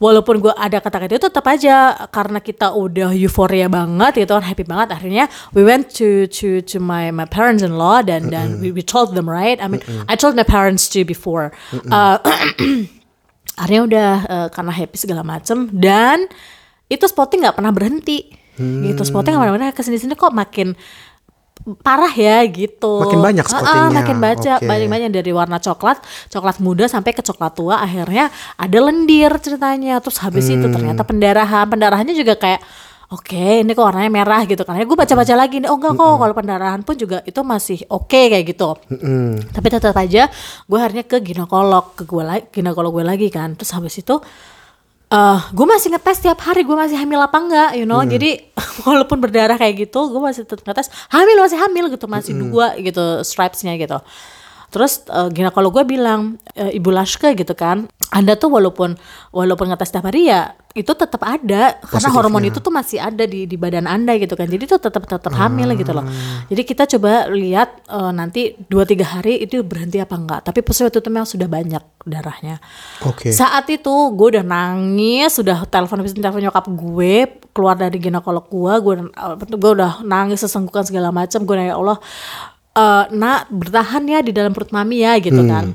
[0.00, 4.64] walaupun gue ada kata-kata itu tetap aja karena kita udah euforia banget gitu kan happy
[4.64, 8.72] banget akhirnya we went to to to my my parents in law dan dan we,
[8.72, 9.60] we told them right?
[9.60, 11.52] I mean I told my parents too before.
[11.92, 12.16] Uh,
[13.60, 16.24] akhirnya udah uh, karena happy segala macem dan
[16.88, 20.72] itu spotting nggak pernah berhenti gitu spotting nggak pernah berhenti ke sini sini kok makin
[21.80, 23.92] parah ya gitu Makin banyak Ah, ah, spottingnya.
[23.94, 24.64] makin baca Oke.
[24.64, 30.00] banyak banyak dari warna coklat coklat muda sampai ke coklat tua akhirnya ada lendir ceritanya
[30.00, 30.72] terus habis itu Hmm.
[30.72, 32.64] ternyata pendarahan pendarahannya juga kayak
[33.10, 34.78] Oke, ini kok warnanya merah gitu kan.
[34.86, 38.46] Gue baca-baca lagi nih, oh enggak kok kalau pendarahan pun juga itu masih oke kayak
[38.54, 38.78] gitu.
[39.50, 40.30] Tapi tetap aja
[40.70, 43.58] gue akhirnya ke ginekolog, ke gue lagi, ginekolog gue lagi kan.
[43.58, 44.14] Terus habis itu
[45.10, 47.98] eh gue masih ngetes tiap hari gue masih hamil apa enggak, you know.
[48.06, 48.46] Jadi
[48.86, 53.26] walaupun berdarah kayak gitu, gue masih tetap ngetes hamil masih hamil gitu, masih dua gitu
[53.26, 53.98] stripesnya gitu.
[54.70, 58.98] Terus uh, ginekolog gue bilang, "E, Ibu Lashka gitu kan, Anda tuh walaupun
[59.30, 62.14] walaupun ngetes tiap hari ya itu tetap ada karena Positifnya.
[62.14, 64.46] hormon itu tuh masih ada di di badan Anda gitu kan.
[64.46, 66.06] Jadi itu tetap tetap hamil gitu loh.
[66.46, 70.40] Jadi kita coba lihat uh, nanti 2 3 hari itu berhenti apa enggak.
[70.46, 72.62] Tapi pas waktu itu memang sudah banyak darahnya.
[73.02, 73.34] Oke.
[73.34, 77.14] Saat itu gue udah nangis, sudah telepon habis telepon nyokap gue
[77.50, 78.94] keluar dari ginekolog gue, gue
[79.50, 81.42] gue udah nangis sesenggukan segala macam.
[81.42, 81.98] Gue nanya "Ya Allah,
[82.74, 85.74] eh, nak bertahan ya di dalam perut mami ya gitu kan.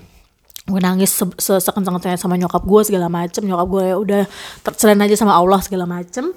[0.65, 3.45] Gue nangis se- se- sekencang-kencangnya sama nyokap gue segala macem.
[3.45, 4.23] Nyokap gue ya udah
[4.61, 6.33] tercelain aja sama Allah segala macem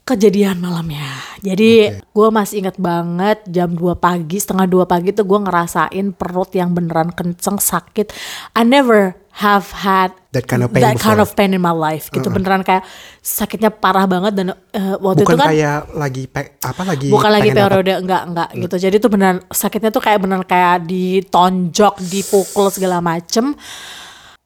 [0.00, 1.06] kejadian malamnya.
[1.38, 6.50] Jadi gue masih ingat banget jam 2 pagi, setengah 2 pagi tuh gue ngerasain perut
[6.50, 8.10] yang beneran kenceng sakit.
[8.58, 12.06] I never have had That kind of pain that kind of pain in my life.
[12.10, 12.86] Gitu beneran kayak
[13.18, 17.30] sakitnya parah banget dan eh, waktu Bukan itu kan kayak lagi pe- apa lagi bukan
[17.30, 18.76] lagi periode enggak enggak gitu.
[18.78, 23.54] Jadi tuh beneran sakitnya tuh kayak beneran kayak ditonjok, dipukul segala macem.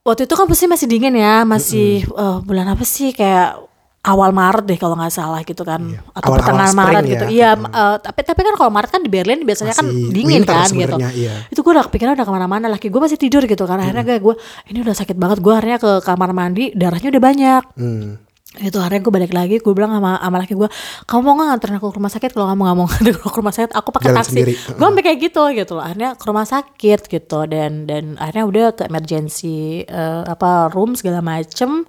[0.04, 3.73] Waktu itu kan pasti masih dingin ya, masih eh, bulan apa sih kayak
[4.04, 5.80] awal Maret deh kalau nggak salah gitu kan
[6.12, 7.08] atau Awal-awal pertengahan spring Maret ya.
[7.08, 7.24] gitu.
[7.32, 10.54] Iya, eh, tapi tapi kan kalau Maret kan di Berlin biasanya kan Masih dingin winter
[10.54, 10.96] kan gitu.
[11.16, 11.34] iya.
[11.48, 12.66] Itu gue udah kepikiran udah ke mana-mana.
[12.68, 13.80] Laki gue masih tidur gitu kan.
[13.80, 14.34] Akhirnya kayak gue
[14.68, 15.40] ini udah sakit banget.
[15.40, 17.62] Gue akhirnya ke kamar mandi, darahnya udah banyak.
[17.80, 18.08] Hmm.
[18.54, 20.70] Itu akhirnya gue balik lagi, gue bilang sama, sama laki gue,
[21.10, 22.30] kamu mau gak nganterin aku ke rumah sakit?
[22.30, 24.28] Kalau kamu gak mau nganterin aku ke rumah sakit, aku pakai taksi.
[24.30, 24.52] sendiri.
[24.54, 25.82] Gue sampai kayak gitu gitu loh.
[25.82, 31.18] Akhirnya ke rumah sakit gitu dan dan akhirnya udah ke emergency eh, apa room segala
[31.18, 31.82] macem.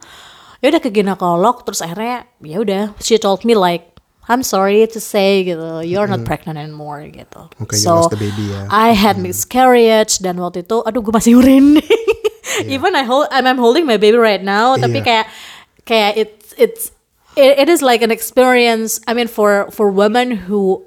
[0.65, 3.93] Ya udah ke ginekolog terus akhirnya ya udah she told me like
[4.25, 7.45] I'm sorry to say gitu, you're not pregnant anymore gitu.
[7.61, 8.65] You lost the baby ya.
[8.73, 11.85] I had miscarriage dan waktu itu, aduh gue masih merinding.
[12.65, 15.05] Even I hold, I'm, I'm holding my baby right now, tapi Iya.
[15.05, 15.25] kayak
[15.85, 16.83] kayak it's it's
[17.37, 18.97] it, it is like an experience.
[19.05, 20.81] I mean for for women who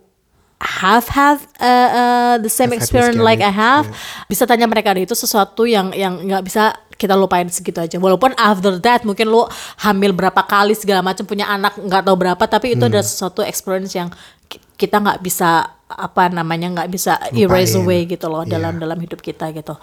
[0.59, 3.87] have had uh, uh, the same had experience like I have,
[4.27, 7.95] bisa tanya mereka itu sesuatu yang yang nggak bisa kita lupain segitu aja.
[7.97, 9.47] Walaupun after that mungkin lu
[9.79, 12.91] hamil berapa kali segala macam punya anak nggak tahu berapa, tapi itu Hmm.
[12.91, 14.11] adalah sesuatu experience yang
[14.51, 17.87] ki- kita nggak bisa apa namanya nggak bisa erase Lupain.
[17.87, 18.59] away gitu loh Iya.
[18.59, 19.79] dalam dalam hidup kita gitu.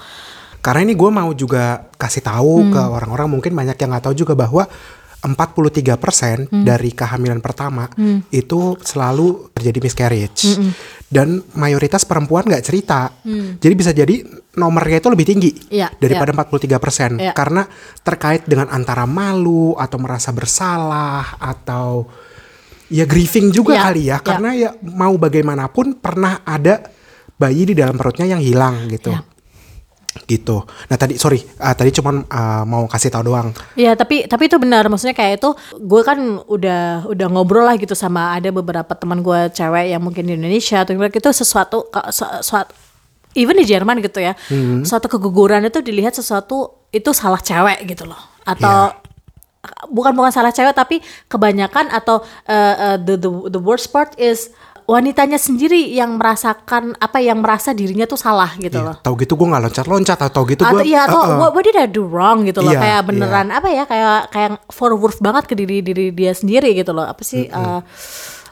[0.59, 4.33] Karena ini gue mau juga kasih tahu ke orang-orang mungkin banyak yang nggak tahu juga
[4.35, 4.65] bahwa
[5.33, 7.89] 43% dari kehamilan pertama
[8.29, 10.45] itu selalu terjadi miscarriage.
[11.05, 13.09] Dan mayoritas perempuan nggak cerita.
[13.57, 14.21] Jadi bisa jadi
[14.55, 17.33] nomornya itu lebih tinggi Iya, daripada 43% Iya.
[17.35, 17.67] karena
[18.01, 22.07] terkait dengan antara malu atau merasa bersalah atau
[22.87, 24.17] ya grieving juga Iya, kali ya iya.
[24.23, 26.87] karena ya mau bagaimanapun pernah ada
[27.35, 29.34] bayi di dalam perutnya yang hilang gitu Iya.
[30.23, 30.63] Gitu.
[30.87, 33.51] Nah tadi sorry, ah, tadi cuman ah, mau kasih tahu doang.
[33.75, 37.93] Iya tapi tapi itu benar maksudnya kayak itu gue kan udah udah ngobrol lah gitu
[37.93, 42.09] sama ada beberapa teman gue cewek yang mungkin di Indonesia atau gimana, itu sesuatu ka-
[42.15, 42.71] su- suatu
[43.35, 44.31] even di Jerman gitu ya
[44.87, 48.95] suatu keguguran itu dilihat sesuatu itu salah cewek gitu loh atau
[49.89, 54.53] bukan bukan salah cewek tapi kebanyakan atau uh, uh, the the the worst part is
[54.85, 58.95] wanitanya sendiri yang merasakan apa yang merasa dirinya tuh salah gitu Iya, loh.
[59.01, 60.85] Tahu gitu gue nggak loncat-loncat atau gitu atau gue.
[60.85, 62.69] iya atau what, what did I do wrong gitu loh.
[62.69, 66.93] Iya, kayak beneran apa ya kayak kayak forward banget ke diri diri dia sendiri gitu
[66.93, 67.09] loh.
[67.09, 67.81] Apa sih uh,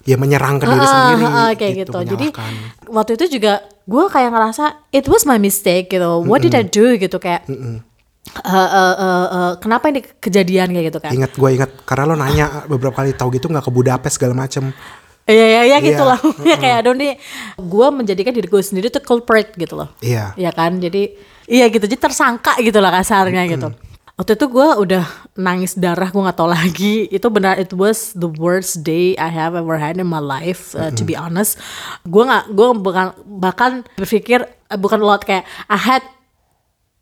[0.09, 1.23] ya menyerang ke diri ah, sendiri.
[1.23, 2.53] ah, ah, kayak gitu, jadi menyalahkan.
[2.91, 3.53] waktu itu juga
[3.85, 6.25] gue kayak ngerasa it was my mistake gitu.
[6.25, 10.99] What did I do gitu kayak uh, uh, uh, uh, kenapa ini kejadian kayak gitu
[11.03, 14.33] kan Ingat gue ingat karena lo nanya beberapa kali tahu gitu nggak ke Budapest segala
[14.33, 14.73] macem.
[15.23, 16.19] Iya iya iya gitu Iya, lah.
[16.49, 17.15] Ya kayak aduh nih
[17.55, 19.87] gue menjadikan diri gue sendiri tuh culprit gitu loh.
[20.03, 20.35] Iya.
[20.35, 20.83] Iya kan?
[20.83, 21.15] Jadi
[21.47, 21.87] iya gitu.
[21.87, 23.71] Jadi tersangka gitu lah kasarnya gitu.
[24.13, 26.95] Waktu itu gue udah nangis darah gue nggak tahu lagi.
[27.07, 30.91] Itu benar it was the worst day I have ever had in my life uh,
[30.93, 31.55] to be honest.
[32.03, 36.03] Gue nggak gue bahkan bahkan berpikir uh, bukan lot kayak I had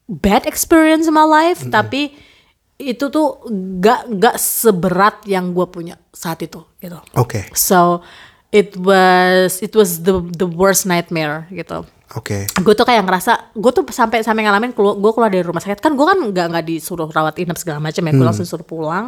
[0.07, 2.11] bad experience in my life tapi
[2.81, 3.45] itu tuh
[3.77, 6.97] gak gak seberat yang gue punya saat itu gitu.
[7.13, 8.01] Oke, So
[8.49, 11.85] it was it was the the worst nightmare gitu.
[12.11, 12.37] oke.
[12.59, 15.79] Gue tuh kayak ngerasa gue tuh sampai sampai ngalamin keluar gue keluar dari rumah sakit
[15.79, 19.07] kan gue kan nggak nggak disuruh rawat inap segala macam ya gue langsung suruh pulang.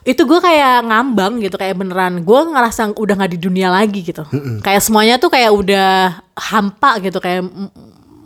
[0.00, 4.24] Itu gue kayak ngambang gitu kayak beneran gue ngerasa udah nggak di dunia lagi gitu.
[4.64, 7.44] Kayak semuanya tuh kayak udah hampa gitu kayak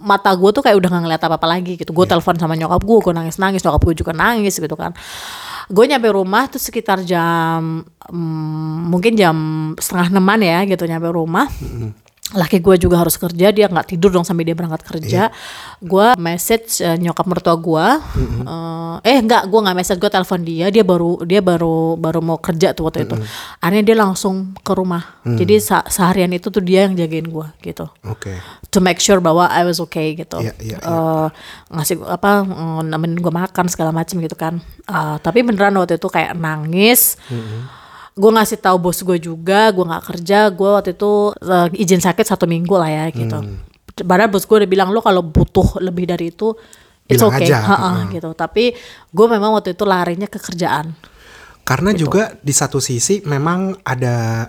[0.05, 1.97] mata gue tuh kayak udah nggak ngeliat apa apa lagi gitu.
[1.97, 4.93] Gue telepon sama nyokap gue, gue nangis nangis, nyokap gue juga nangis gitu kan.
[5.73, 7.81] Gue nyampe rumah tuh sekitar jam
[8.13, 9.37] mm, mungkin jam
[9.81, 11.49] setengah enaman ya gitu nyampe rumah.
[12.35, 15.31] Laki gue juga harus kerja, dia nggak tidur dong sampai dia berangkat kerja.
[15.79, 17.87] Gue message eh, nyokap mertua gue,
[18.43, 22.37] eh, eh nggak, gue nggak message, gue telepon dia, dia baru dia baru baru mau
[22.37, 23.15] kerja tuh waktu itu.
[23.59, 25.23] Akhirnya dia langsung ke rumah.
[25.25, 28.37] Jadi se- seharian itu tuh dia yang jagain gue gitu Oke.
[28.69, 30.37] to make sure bahwa I was okay gitu.
[30.37, 31.29] Iya, iya, Eh,
[31.71, 34.59] ngasih apa eh, nemenin gue makan segala macam gitu kan.
[34.85, 37.17] Eh, tapi beneran waktu itu kayak nangis.
[38.15, 40.39] Gue ngasih tahu bos gue juga, gue nggak kerja.
[40.55, 43.39] Gue waktu itu eh, izin sakit satu minggu lah ya gitu.
[44.07, 46.55] Padahal bos gue udah bilang lo kalau butuh lebih dari itu
[47.05, 48.31] it's Bilang okay, aja, Ha-ha, gitu.
[48.33, 48.75] Tapi
[49.11, 50.95] gue memang waktu itu larinya ke kerjaan.
[51.65, 52.07] Karena Gitu.
[52.09, 54.47] juga di satu sisi memang ada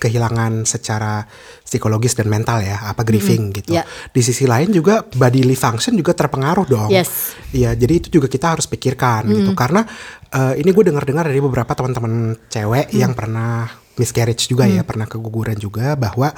[0.00, 1.28] kehilangan secara
[1.60, 3.76] psikologis dan mental ya, apa grieving gitu.
[3.76, 3.84] ya.
[3.84, 6.88] Di sisi lain juga bodily function juga terpengaruh dong.
[6.88, 7.36] Yes.
[7.52, 9.52] Iya, jadi itu juga kita harus pikirkan gitu.
[9.52, 9.84] Karena
[10.32, 13.68] eh, ini gue dengar-dengar dari beberapa teman-teman cewek yang pernah
[14.00, 16.32] miscarriage juga ya, pernah keguguran juga bahwa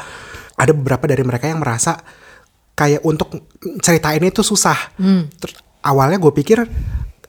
[0.58, 1.96] ada beberapa dari mereka yang merasa
[2.74, 3.30] kayak untuk
[3.78, 4.98] ceritain itu susah.
[5.38, 5.54] Terus
[5.86, 6.66] awalnya gue pikir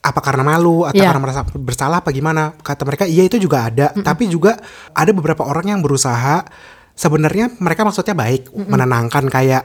[0.04, 1.08] apa karena malu atau Iya.
[1.08, 2.52] karena merasa bersalah apa gimana?
[2.56, 4.60] Kata mereka iya itu juga ada, tapi juga
[4.92, 6.44] ada beberapa orang yang berusaha
[6.92, 9.64] sebenarnya mereka maksudnya baik, menenangkan kayak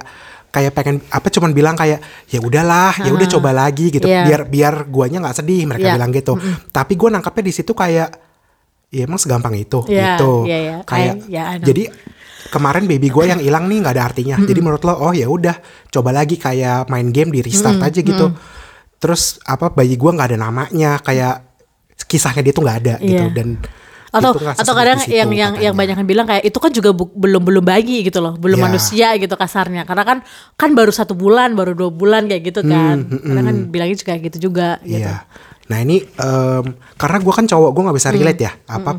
[0.48, 4.24] kayak pengen apa cuman bilang kayak ya udahlah ya udah coba lagi gitu Iya.
[4.24, 5.94] biar biar guanya nggak sedih mereka Iya.
[6.00, 6.32] bilang gitu
[6.72, 8.08] tapi gue nangkapnya di situ kayak
[8.88, 10.48] ya emang segampang itu Iya, gitu.
[10.48, 10.76] iya, iya.
[10.88, 11.66] Kayak I- ya, I know.
[11.68, 11.82] jadi
[12.48, 14.36] kemarin baby gue yang hilang nih nggak ada artinya.
[14.40, 15.52] Jadi menurut lo oh ya udah
[15.90, 18.32] coba lagi kayak main game di restart aja gitu.
[18.98, 21.46] Terus apa bayi gue nggak ada namanya kayak
[22.04, 23.14] kisahnya dia tuh nggak ada gitu.
[23.14, 23.30] Iya.
[23.30, 23.48] dan
[24.08, 27.12] atau atau kadang situ yang yang yang banyak yang bilang kayak itu kan juga bu-
[27.12, 28.34] belum belum bayi gitu loh.
[28.34, 28.64] Belum Ya.
[28.64, 29.84] manusia gitu kasarnya.
[29.84, 30.18] Karena kan
[30.54, 33.04] kan baru satu bulan baru dua bulan kayak gitu kan.
[33.04, 34.96] kadang kan bilangnya juga gitu juga gitu.
[34.96, 35.16] Hmm, Iya.
[35.68, 36.64] Nah ini em,
[36.96, 38.52] karena gue kan cowok gue nggak bisa relate ya.
[38.66, 38.90] Apa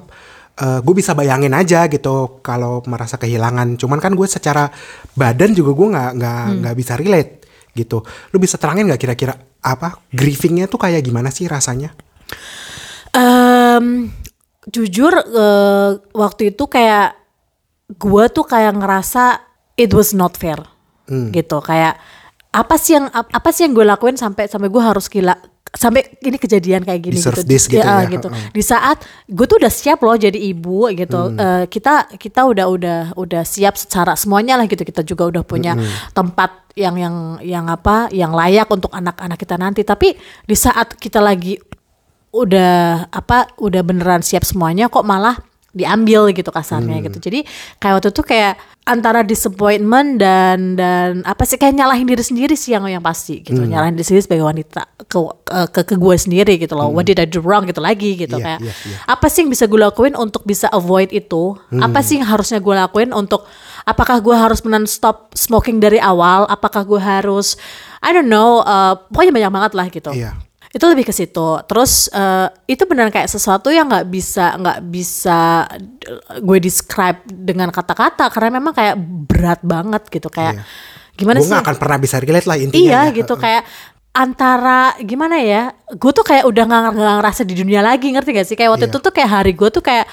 [0.59, 3.81] gue bisa bayangin aja gitu kalau merasa kehilangan.
[3.81, 4.69] Cuman kan gue secara
[5.15, 7.38] badan juga gue nggak nggak nggak bisa relate
[7.73, 8.01] gitu.
[8.32, 11.91] Lu bisa terangin nggak kira-kira apa grievingnya tuh kayak gimana sih rasanya?
[13.10, 14.10] Em,
[14.69, 17.17] jujur eh, waktu itu kayak
[17.89, 19.41] gue tuh kayak ngerasa
[19.73, 20.62] it was not fair
[21.34, 21.97] gitu kayak
[22.53, 25.34] apa sih yang ap- apa sih yang gue lakuin sampai sampai gue harus gila
[25.69, 27.82] sampai ini kejadian kayak gini gitu this gitu.
[27.82, 28.27] Ya, ya, gitu.
[28.29, 31.21] di saat gue tuh udah siap loh jadi ibu gitu.
[31.38, 34.82] Eh, kita kita udah udah udah siap secara semuanya lah gitu.
[34.82, 35.77] Kita juga udah punya
[36.13, 39.86] tempat yang yang yang apa yang layak untuk anak-anak kita nanti.
[39.86, 41.58] Tapi di saat kita lagi
[42.29, 47.17] udah apa udah beneran siap semuanya kok malah diambil gitu kasarnya gitu.
[47.29, 47.45] Jadi
[47.77, 48.53] kayak waktu itu kayak
[48.89, 53.62] antara disappointment dan dan apa sih kayak nyalahin diri sendiri sih yang yang pasti gitu.
[53.62, 55.19] Nyalahin diri sendiri sebagai wanita ke
[55.69, 56.89] ke, ke gue sendiri gitu loh.
[56.89, 58.97] What did I do wrong gitu lagi gitu Iya, kayak iya, iya.
[59.05, 61.53] apa sih yang bisa gue lakuin untuk bisa avoid itu?
[61.77, 63.45] Apa sih yang harusnya gue lakuin untuk
[63.86, 66.49] apakah gue harus menan stop smoking dari awal?
[66.49, 67.62] Apakah gue harus
[68.01, 70.12] I don't know uh, pokoknya banyak banget lah gitu.
[70.17, 70.48] Iya.
[70.69, 75.65] Itu lebih ke situ terus eh, itu benar kayak sesuatu yang nggak bisa nggak bisa
[75.65, 80.63] eh, gue describe dengan kata-kata karena memang kayak berat banget gitu kayak Iya.
[81.17, 82.79] gimana Gue sih nggak akan pernah bisa relate lah intinya.
[82.79, 83.15] iya ya.
[83.15, 83.63] gitu kayak
[84.10, 88.47] antara gimana ya gue tuh kayak udah nggak nggak ngerasa di dunia lagi ngerti gak
[88.47, 88.93] sih kayak waktu Iya.
[88.93, 90.05] itu tuh kayak hari gue tuh kayak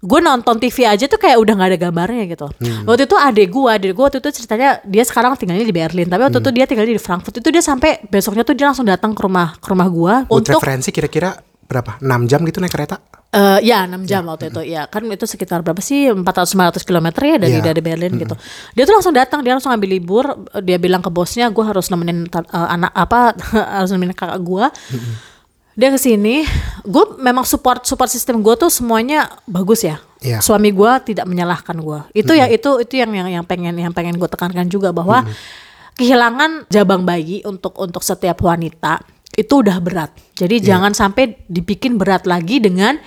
[0.00, 2.48] gue nonton TV aja tuh kayak udah nggak ada gambarnya gitu.
[2.56, 2.84] Hmm.
[2.84, 6.22] Waktu itu adek gue, adek gue waktu itu ceritanya dia sekarang tinggalnya di Berlin, tapi
[6.22, 6.46] waktu Hmm.
[6.46, 7.36] itu dia tinggalnya di Frankfurt.
[7.36, 10.56] Itu dia sampai besoknya tuh dia langsung datang ke rumah ke rumah gue Buat untuk
[10.56, 12.00] referensi kira-kira berapa?
[12.00, 12.96] 6 jam gitu naik kereta?
[13.30, 17.36] Eh ya 6 jam waktu itu ya kan itu sekitar berapa sih 400-500 km ya
[17.38, 17.62] dari Iya.
[17.62, 18.34] dari Berlin gitu
[18.74, 20.24] dia tuh langsung datang dia langsung ambil libur
[20.58, 23.38] dia bilang ke bosnya gue harus nemenin eh, anak apa
[23.78, 24.66] harus nemenin kakak gue
[25.80, 26.44] dia ke sini
[26.84, 29.96] gue memang support support sistem gue tuh semuanya bagus ya.
[30.20, 30.44] Iya.
[30.44, 34.20] suami gue tidak menyalahkan gue itu ya itu itu yang yang yang pengen yang pengen
[34.20, 35.24] gue tekankan juga bahwa
[35.96, 39.00] kehilangan jabang bayi untuk untuk setiap wanita
[39.36, 40.10] itu udah berat.
[40.36, 43.00] Jadi jangan sampai dibikin berat lagi dengan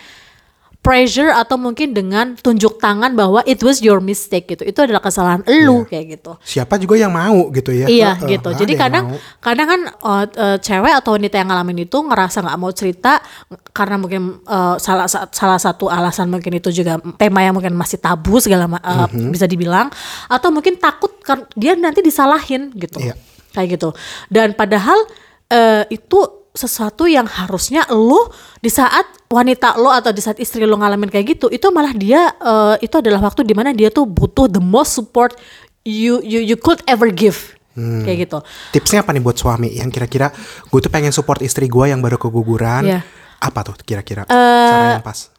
[0.84, 4.68] pressure atau mungkin dengan tunjuk tangan bahwa it was your mistake gitu.
[4.68, 6.36] Itu adalah kesalahan elu kayak gitu.
[6.44, 7.88] Siapa juga yang mau gitu ya?
[7.88, 8.52] Iya Heeh, gitu.
[8.52, 9.04] nggak Jadi kadang
[9.40, 13.24] kadang kan uh, uh, cewek atau wanita yang ngalamin itu ngerasa nggak mau cerita
[13.72, 17.98] karena mungkin uh, salah sa- salah satu alasan mungkin itu juga tema yang mungkin masih
[17.98, 19.32] tabu segala uh, Mhm.
[19.32, 19.88] bisa dibilang
[20.28, 23.00] atau mungkin takut kan dia nanti disalahin gitu.
[23.00, 23.16] Iya.
[23.56, 23.90] Kayak gitu.
[24.28, 25.00] Dan padahal
[25.48, 26.20] uh, itu
[26.54, 31.26] sesuatu yang harusnya lo di saat wanita lo atau di saat istri lo ngalamin kayak
[31.34, 34.94] gitu itu malah dia uh, itu adalah waktu di mana dia tuh butuh the most
[34.94, 35.34] support
[35.82, 38.06] you you you could ever give Hmm.
[38.06, 38.38] kayak gitu
[38.70, 40.30] Tipsnya apa nih buat suami yang kira-kira
[40.64, 42.86] gue tuh pengen support istri gue yang baru keguguran?
[42.86, 43.02] Iya.
[43.42, 45.34] Apa tuh kira-kira cara yang pas?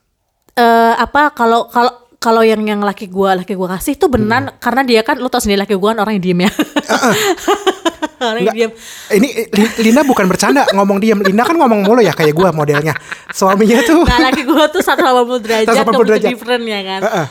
[0.52, 4.58] eh apa kalau kalau kalau yang yang laki gua laki gua kasih tuh beneran Hmm.
[4.58, 6.50] karena dia kan lo tau sendiri laki gua kan orang yang diem ya
[8.32, 8.70] orang diem.
[9.12, 10.64] Ini Li- Lina bukan bercanda.
[10.72, 11.18] Ngomong diam.
[11.20, 12.94] Lina kan ngomong mulu ya kayak gue modelnya.
[13.30, 16.30] Suaminya tuh nah laki gua tuh 180 derajat 180 complete derajat.
[16.32, 17.00] different ya kan?
[17.04, 17.26] Heeh.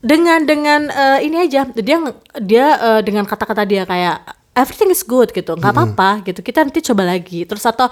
[0.00, 1.68] dengan dengan eh, ini aja.
[1.76, 1.96] Dia
[2.40, 4.24] dia eh, dengan kata-kata dia kayak
[4.56, 5.52] everything is good gitu.
[5.54, 6.40] Nggak apa-apa gitu.
[6.40, 7.44] Kita nanti coba lagi.
[7.44, 7.88] Terus atau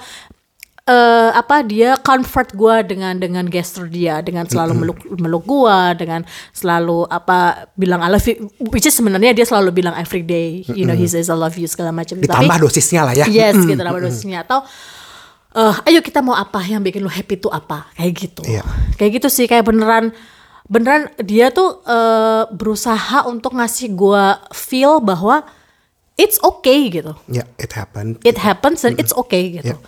[0.89, 6.25] eh, apa dia comfort gua dengan dengan gesture dia dengan selalu meluk meluk gua dengan
[6.57, 10.89] selalu apa bilang I love you which is sebenarnya dia selalu bilang every day you
[10.89, 12.17] know he says I love you segala macam.
[12.19, 13.29] Ditambah dosisnya lah ya.
[13.29, 14.49] yes gitu nama dosisnya.
[14.49, 14.65] Atau
[15.53, 17.93] eh ayo kita mau apa yang bikin lu happy tuh apa?
[17.93, 18.43] Kayak gitu.
[18.49, 18.65] Iya.
[18.97, 20.17] kayak gitu sih kayak beneran
[20.69, 25.45] beneran dia tuh eh, berusaha untuk ngasih gua feel bahwa
[26.19, 28.19] it's okay gitu Ya, it happened.
[28.21, 29.79] it happens and it's okay gitu Iya.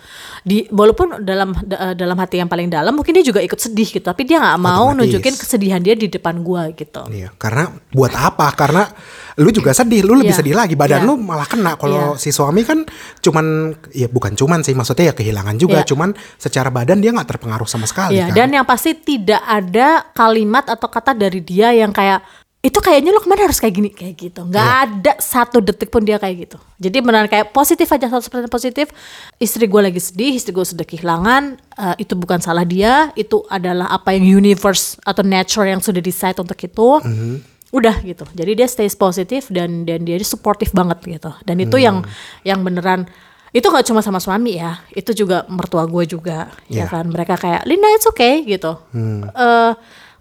[0.41, 4.01] di walaupun dalam da- dalam hati yang paling dalam mungkin dia juga ikut sedih gitu
[4.01, 5.11] tapi dia nggak mau Otomatis.
[5.11, 8.47] nunjukin kesedihan dia di depan gua gitu Iya, karena buat apa?
[8.53, 8.87] Karena
[9.35, 10.39] lu juga sedih, lu lebih Iya.
[10.39, 10.73] sedih lagi.
[10.73, 11.07] Badan Iya.
[11.07, 11.75] lu malah kena.
[11.75, 12.19] Kalau Iya.
[12.19, 12.83] si suami kan
[13.17, 13.45] cuman,
[13.91, 15.81] ya bukan cuman sih, maksudnya ya kehilangan juga.
[15.81, 15.87] Iya.
[15.87, 18.35] Cuman secara badan dia nggak terpengaruh sama sekali Iya, kan.
[18.37, 22.23] dan yang pasti tidak ada kalimat atau kata dari dia yang kayak
[22.61, 24.85] itu kayaknya lo ke mana harus kayak gini kayak gitu nggak Iya.
[24.85, 28.93] ada satu detik pun dia kayak gitu jadi benar kayak positif aja 100% positif
[29.35, 33.89] istri gue lagi sedih istri gue sudah kehilangan eh, itu bukan salah dia itu adalah
[33.89, 37.35] apa yang universe atau nature yang sudah decide untuk itu Mhm.
[37.71, 41.81] udah gitu jadi dia stays positif dan dan dia supportive banget gitu dan itu Hmm.
[41.81, 41.97] yang
[42.43, 43.09] yang beneran
[43.51, 46.85] itu nggak cuma sama suami ya itu juga mertua gue juga ya Iya.
[46.85, 46.93] Hmm.
[46.93, 49.71] kan mereka kayak Linda it's okay gitu Eh,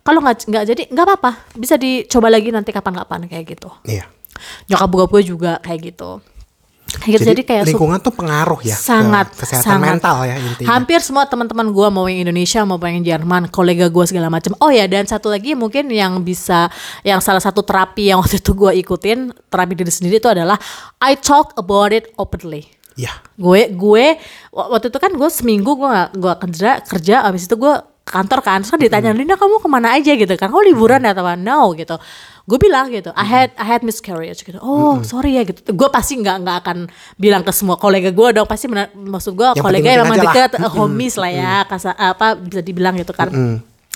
[0.00, 4.04] kalau nggak nggak jadi nggak apa-apa bisa dicoba lagi nanti kapan-kapan kayak gitu Iya.
[4.66, 6.20] nyokap bokap gue juga kayak gitu
[6.90, 9.88] kayak gitu Jadi, jadi, kayak lingkungan tuh pengaruh ya sangat ke kesehatan sangat.
[9.94, 10.68] mental ya intinya.
[10.70, 14.68] hampir semua teman-teman gue mau yang Indonesia mau yang Jerman kolega gue segala macam oh
[14.68, 16.66] ya dan satu lagi mungkin yang bisa
[17.00, 20.58] yang salah satu terapi yang waktu itu gue ikutin terapi diri sendiri itu adalah
[20.98, 22.66] I talk about it openly
[22.98, 23.12] Iya.
[23.38, 24.04] gue gue
[24.50, 27.74] wa- waktu itu kan gue seminggu gue gak, gue kerja kerja abis itu gue
[28.10, 30.12] kantor kan terus kan ditanya Linda kamu ke mana aja?
[30.18, 30.50] gitu kan.
[30.50, 31.38] Kamu liburan ya atau apa?
[31.38, 31.94] no gitu.
[32.50, 34.58] Gue bilang gitu I had I had miscarriage gitu.
[34.58, 35.70] Oh sorry ya gitu.
[35.70, 36.78] Gue pasti nggak nggak akan
[37.14, 38.50] bilang ke semua kolega gue dong.
[38.50, 42.34] Pasti benar maksud gue Yang kolega yang memang dekat eh, homies lah ya kasa apa
[42.34, 43.30] bisa dibilang gitu kan.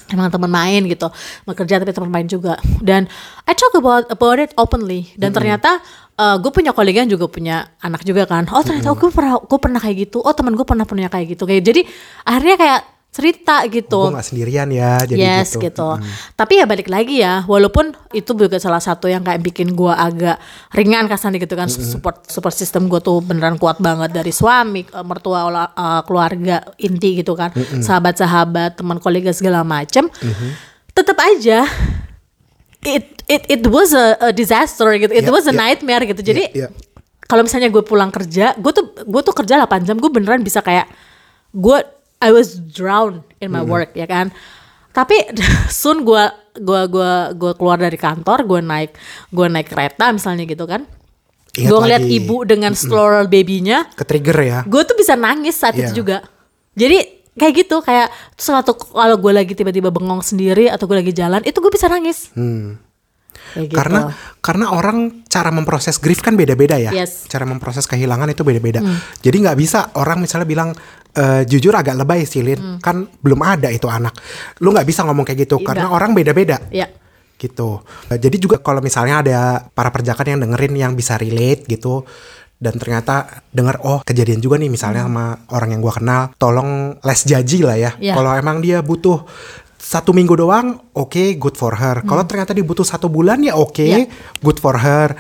[0.05, 1.09] Emang teman main gitu
[1.49, 2.61] bekerja tapi teman main juga.
[2.79, 3.11] Dan
[3.49, 5.11] I talk about about it openly.
[5.19, 5.83] Dan ternyata
[6.15, 8.47] gue punya kolega yang juga punya anak juga kan.
[8.55, 10.23] Oh ternyata gue pernah gue pernah kayak gitu.
[10.23, 11.43] Oh teman gue pernah punya kayak gitu.
[11.43, 11.81] Kayak jadi
[12.23, 12.81] akhirnya kayak
[13.15, 15.71] cerita gitu Gue gak sendirian ya jadi yes gitu.
[15.71, 15.89] gitu.
[16.35, 20.43] Tapi ya balik lagi ya, walaupun itu juga salah satu yang kayak bikin gua agak
[20.75, 25.05] ringan kasarnya gitu kan support support system gue tuh beneran kuat banget dari suami, eh,
[25.07, 30.11] mertua, eh, keluarga inti gitu kan, sahabat-sahabat, teman kolega segala macem.
[30.91, 31.71] Tetap aja
[32.83, 35.61] it it it was a, a disaster gitu, it Iya, was a iya.
[35.71, 36.21] nightmare gitu.
[36.21, 36.69] Jadi Iya, iya.
[37.25, 40.61] kalau misalnya gue pulang kerja, gue tuh gue tuh kerja 8 jam, gue beneran bisa
[40.61, 40.91] kayak
[41.55, 41.79] gue
[42.19, 44.31] I was drowned in my work ya kan.
[44.91, 45.35] Tapi
[45.71, 46.25] soon gue
[46.57, 48.95] gua gua gua keluar dari kantor, gue naik
[49.29, 50.87] gue naik kereta misalnya gitu kan.
[51.51, 52.19] Gue ngeliat lagi.
[52.19, 54.59] ibu dengan stroller babynya, Ke trigger ya.
[54.63, 55.87] gue tuh bisa nangis saat Iya.
[55.87, 56.27] itu juga.
[56.75, 56.99] Jadi
[57.35, 61.55] kayak gitu kayak suatu kalau gue lagi tiba-tiba bengong sendiri atau gue lagi jalan itu
[61.55, 62.31] gue bisa nangis.
[63.55, 63.71] Gitu.
[63.71, 66.91] Karena karena orang cara memproses grief kan beda-beda ya.
[66.91, 67.25] Yes.
[67.25, 67.31] Hmm.
[67.31, 68.83] Cara memproses kehilangan itu beda-beda.
[69.23, 70.71] Jadi nggak bisa orang misalnya bilang
[71.15, 72.79] "Eh, jujur agak lebay sih Lin, Hmm.
[72.83, 74.19] kan belum ada itu anak.
[74.59, 75.97] Lu nggak bisa ngomong kayak gitu karena Nggak.
[75.97, 76.59] orang beda-beda.
[76.75, 76.91] ya
[77.35, 77.83] gitu.
[78.09, 79.39] Eh, Jadi juga kalau misalnya ada
[79.69, 82.07] para perjakan yang dengerin yang bisa relate gitu
[82.57, 87.27] dan ternyata denger oh kejadian juga nih misalnya sama orang yang gua kenal, tolong less
[87.27, 87.91] judgy lah ya.
[87.99, 88.15] Iya.
[88.15, 89.27] Kalau emang dia butuh
[89.85, 92.01] satu minggu doang, oke, good for her.
[92.01, 94.09] Kalau ternyata dia butuh satu bulan ya oke, Iya.
[94.41, 95.13] good for her.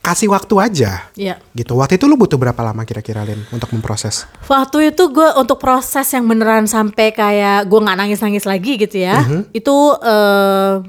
[0.00, 1.12] Kasih waktu aja.
[1.14, 1.38] Iya.
[1.52, 1.76] Gitu.
[1.76, 4.24] Waktu itu lu butuh berapa lama kira-kira Lin untuk memproses?
[4.48, 9.20] Waktu itu gue untuk proses yang beneran sampai kayak gue nggak nangis-nangis lagi gitu ya.
[9.52, 10.80] Itu eh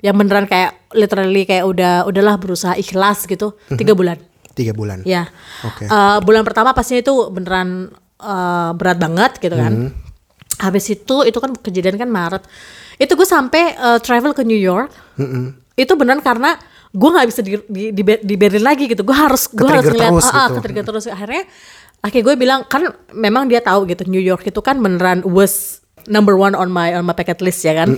[0.00, 3.58] yang beneran kayak literally kayak udah udahlah berusaha ikhlas gitu.
[3.74, 4.16] Tiga bulan.
[4.54, 5.02] Tiga bulan.
[5.02, 5.26] Ya.
[5.66, 5.90] Oke.
[5.90, 9.90] Eh, bulan pertama pastinya itu beneran eh, berat banget gitu kan.
[10.56, 12.42] Habis itu itu kan kejadian kan Maret.
[12.96, 14.92] Itu gue sampai eh, travel ke New York.
[15.76, 16.56] Itu beneran karena
[16.96, 19.04] gue nggak bisa di, di, di, di Berlin lagi gitu.
[19.04, 20.80] Gue harus gue harus ngeliat terus ah, ah, gitu.
[20.84, 21.04] terus.
[21.08, 21.44] Akhirnya
[22.00, 26.34] akhirnya gue bilang kan memang dia tahu gitu New York itu kan beneran was number
[26.34, 27.94] one on my on my bucket list ya kan?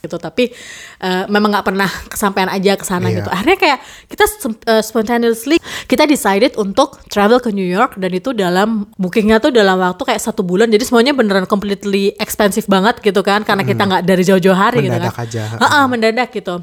[0.00, 0.16] Gitu.
[0.16, 0.52] Tapi
[0.98, 3.20] eh, memang nggak pernah kesampaian aja ke sana Iya.
[3.20, 3.28] gitu.
[3.28, 4.24] Akhirnya kayak kita
[4.66, 9.76] eh, spontaneously kita decided untuk travel ke New York dan itu dalam bookingnya tuh dalam
[9.76, 10.68] waktu kayak satu bulan.
[10.68, 14.92] Jadi semuanya beneran completely expensive banget gitu kan karena kita nggak dari jauh-jauh hari gitu
[14.92, 15.24] Mendadak kan.
[15.24, 15.42] aja.
[15.56, 16.60] Ha-ha, mendadak gitu.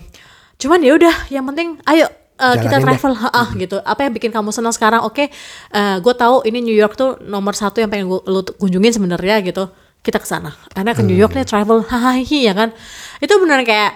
[0.57, 2.05] Cuman ya udah yang penting ayo
[2.37, 2.83] eh, kita deh.
[2.83, 3.13] travel.
[3.15, 3.77] Ha-ah, gitu.
[3.81, 5.01] Apa yang bikin kamu senang sekarang?
[5.01, 5.29] Oke
[5.73, 9.69] gue tahu ini New York tuh nomor satu yang pengen gue lu kunjungin sebenarnya gitu
[10.01, 10.53] kita ke sana.
[10.73, 12.73] Karena ke New York nih travel hahaha ya kan?
[13.21, 13.93] Itu beneran kayak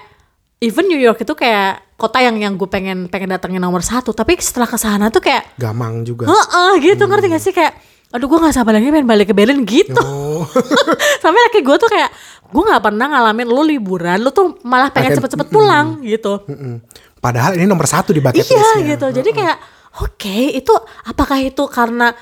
[0.62, 4.14] even New York itu kayak kota yang yang gue pengen pengen datengin nomor satu.
[4.14, 6.30] Tapi setelah ke sana tuh kayak Gamang juga.
[6.30, 7.54] Heeh gitu ngerti gak sih?
[7.54, 7.74] Kayak
[8.14, 9.98] aduh gue gak sabar lagi pengen balik ke Berlin gitu.
[10.00, 10.46] Oh.
[11.24, 12.10] sampai laki gue tuh kayak
[12.46, 16.46] gue nggak pernah ngalamin lu liburan lu tuh malah pengen cepet-cepet pulang gitu.
[16.46, 16.86] Mm-mm.
[17.18, 18.86] Padahal ini nomor satu di bucket iya listnya.
[18.96, 19.08] gitu.
[19.10, 19.58] Jadi kayak
[20.06, 20.74] oke itu
[21.10, 22.14] apakah itu karena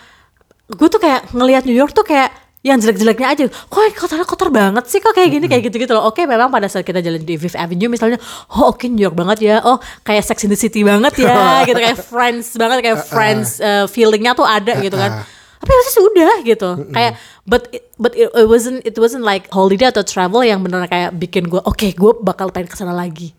[0.71, 2.31] gue tuh kayak ngelihat New York tuh kayak
[2.63, 3.43] yang jelek-jeleknya aja.
[3.51, 5.03] Kok kotornya kotor banget sih?
[5.03, 6.07] Kok kayak gini kayak gitu-gitu loh.
[6.07, 8.15] Oke memang pada saat kita jalan di Fifth Avenue misalnya
[8.55, 9.55] oh oke New York banget ya.
[9.61, 11.35] Oh kayak Sex in the City banget ya
[11.67, 11.75] gitu.
[11.75, 15.27] Kayak Friends banget kayak Friends uh, feelingnya tuh ada gitu kan.
[15.59, 16.69] Tapi itu sudah gitu.
[16.91, 20.87] Kayak but it, but it, it wasn't it wasn't like holiday atau travel yang beneran
[20.87, 23.35] kayak bikin gue oke gue bakal pengen ke sana lagi.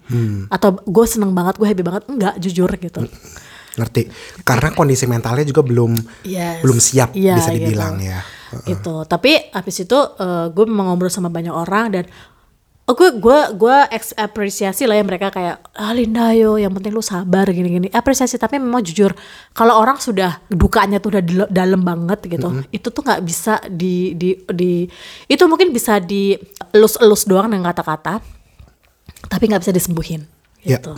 [0.53, 2.05] Atau gue seneng banget gue happy banget.
[2.13, 3.09] Enggak jujur gitu.
[3.75, 4.07] Ngerti.
[4.45, 6.61] Karena kondisi mentalnya juga belum Yes.
[6.61, 7.73] belum siap Iya, bisa gitu.
[7.73, 7.97] dibilang
[8.65, 9.03] gitu.
[9.03, 9.99] Tapi habis itu
[10.51, 12.07] gue memang ngobrol sama banyak orang dan
[12.85, 16.93] Oh, gue gue gue ex- apresiasi lah ya mereka kayak ah Linda yo yang penting
[16.93, 17.89] lu sabar gini-gini.
[17.89, 19.09] Apresiasi tapi memang jujur
[19.51, 24.37] kalau orang sudah dukanya tuh udah dalam banget gitu itu tuh nggak bisa di di
[24.45, 24.85] di
[25.25, 26.37] itu mungkin bisa di
[26.77, 28.21] elus-elus doang dengan kata-kata
[29.33, 30.29] tapi nggak bisa disembuhin
[30.61, 30.77] Ya.
[30.77, 30.93] gitu.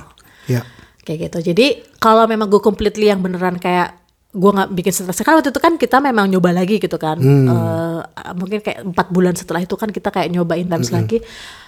[0.51, 0.67] Ya.
[1.03, 1.55] kayak gitu.
[1.55, 1.67] Jadi
[1.99, 3.95] kalau memang gue completely yang beneran kayak
[4.37, 8.01] gue nggak bikin stres kan waktu itu kan kita memang nyoba lagi gitu kan Eh,
[8.33, 11.25] mungkin kayak empat bulan setelah itu kan kita kayak nyoba intens lagi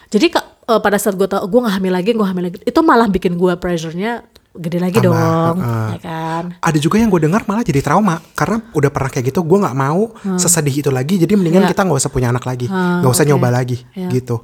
[0.07, 0.41] jadi eh,
[0.79, 3.53] pada saat gue tau gue nggak hamil lagi gue hamil lagi itu malah bikin gue
[3.57, 4.21] pressure-nya
[4.53, 5.89] gede lagi dong heeh.
[5.95, 9.47] ya kan Ada juga yang gue dengar malah jadi trauma karena udah pernah kayak gitu.
[9.47, 11.15] Gue nggak mau sesedih itu lagi.
[11.15, 11.71] Jadi mendingan Ya.
[11.71, 13.31] kita nggak usah punya anak lagi, Ah, nggak usah oke.
[13.31, 14.11] nyoba lagi, Ya.
[14.11, 14.43] gitu.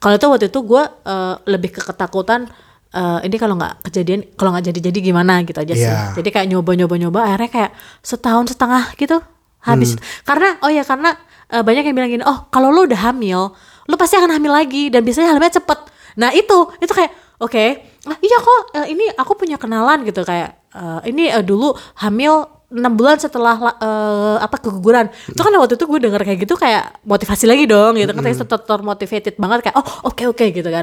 [0.00, 2.50] Kalau itu waktu itu gue eh, lebih ke ketakutan
[2.94, 5.84] eh, ini kalau nggak kejadian kalau nggak jadi-jadi gimana gitu aja sih.
[5.84, 6.14] Iya.
[6.14, 7.70] Jadi kayak nyoba-nyoba-nyoba akhirnya kayak
[8.00, 9.18] setahun setengah gitu
[9.60, 9.98] habis.
[10.22, 11.10] Karena oh ya karena
[11.46, 13.52] eh, banyak yang bilang gini, "Oh, kalau lo udah hamil,
[13.84, 15.78] lo pasti akan hamil lagi dan biasanya hamilnya cepet."
[16.14, 17.64] Nah, itu itu kayak oke,
[18.06, 22.46] ah, iya kok eh, ini aku punya kenalan gitu kayak eh, ini eh, dulu hamil
[22.74, 26.54] enam bulan setelah la- eh, apa keguguran itu kan waktu itu gue denger kayak gitu
[26.54, 30.66] kayak motivasi lagi dong gitu kan tadi ter termotivated banget kayak oh oke oke gitu
[30.68, 30.82] kan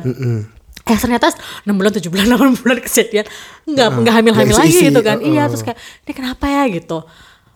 [0.91, 3.25] eh ternyata 6 bulan 7 bulan 8 bulan kejadian.
[3.63, 5.17] Nggak nggak hamil hamil lagi gitu kan.
[5.23, 5.49] Iya uh-uh.
[5.55, 6.63] terus kayak ini kenapa ya?
[6.67, 6.97] gitu.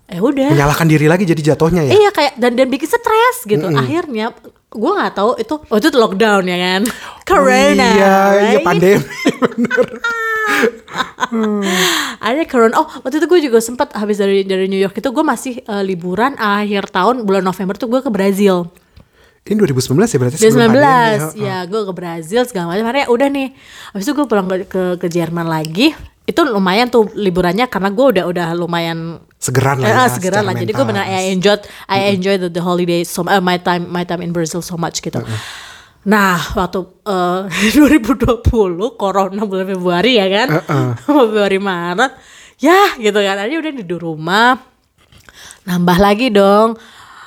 [0.07, 0.53] Eh udah.
[0.55, 1.91] Menyalahkan diri lagi jadi jatuhnya ya.
[1.97, 3.67] iya kayak dan dan bikin stres gitu.
[3.75, 4.31] Akhirnya
[4.75, 6.81] gue nggak tahu itu oh itu lockdown ya kan.
[7.25, 8.15] Corona Oh, iya, iya
[8.55, 8.63] right?
[8.63, 9.01] pandemi.
[12.21, 12.73] ada corona.
[12.79, 15.83] Oh waktu itu gue juga sempat habis dari dari New York itu gue masih eh,
[15.83, 18.69] liburan akhir tahun bulan November tuh gue ke Brazil
[19.45, 19.77] Ini 2019
[20.09, 21.45] ya berarti 2019 sebelum pandemi.
[21.45, 22.81] ya gue ke Brazil segala macam.
[22.83, 23.47] Akhirnya udah nih
[23.93, 25.93] habis itu gue pulang ke, ke ke Jerman lagi.
[26.25, 30.01] Itu lumayan tuh liburannya karena gue udah udah lumayan Segeran lah Eh, ya.
[30.01, 30.57] ah, segeran lah.
[30.57, 34.01] Jadi gue benar I enjoyed I enjoyed the, the holiday so uh, my time my
[34.01, 35.21] time in Brazil so much gitu.
[36.01, 37.41] Nah, waktu eh,
[37.77, 38.41] 2020
[38.97, 40.47] corona bulan Februari ya kan,
[41.05, 42.13] Februari Maret,
[42.57, 44.53] ya gitu kan, aja udah di rumah,
[45.65, 46.77] nambah lagi dong,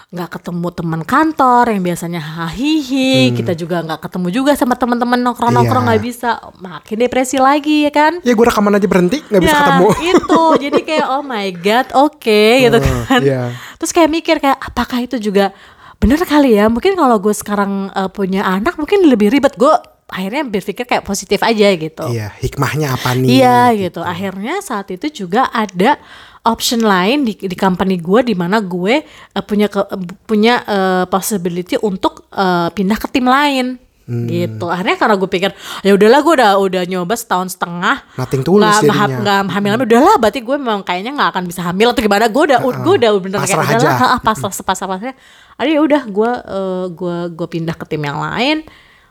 [0.08, 5.84] nggak ketemu teman kantor yang biasanya hahihi, kita juga nggak ketemu juga sama teman-teman nongkrong-nongkrong
[5.84, 5.88] Iya.
[5.92, 8.12] nggak bisa, makin depresi lagi ya kan.
[8.24, 9.88] Ya gue rekaman aja berhenti nggak bisa Ya, ketemu.
[10.16, 13.52] itu jadi kayak oh my god oke gitu kan iya.
[13.76, 15.52] terus kayak mikir kayak apakah itu juga
[16.00, 19.74] bener kali ya mungkin kalau gue sekarang eh, punya anak mungkin lebih ribet gue
[20.08, 23.28] akhirnya berpikir kayak positif aja gitu Iya, hikmahnya apa nih?
[23.44, 24.00] Iya gitu.
[24.00, 26.00] Akhirnya saat itu juga ada
[26.48, 29.84] option lain di di company gue di mana gue eh, punya ke-
[30.24, 33.76] punya eh, possibility untuk eh, pindah ke tim lain.
[34.08, 34.24] Hmm.
[34.24, 34.72] gitu.
[34.72, 35.50] Akhirnya karena gue pikir
[35.84, 39.84] ya udahlah gue udah udah nyoba setahun setengah Nothing tulus nggak nggak nggak hamil hamil
[39.84, 41.92] udahlah berarti gue memang kayaknya nggak akan bisa hamil.
[41.92, 44.16] Atau gimana gue udah gue udah bener kayak udahlah aja.
[44.16, 45.12] ah, pasrah sepasrah pasrahnya.
[45.60, 48.64] Ada ya udah gue eh, gue gue pindah ke tim yang lain.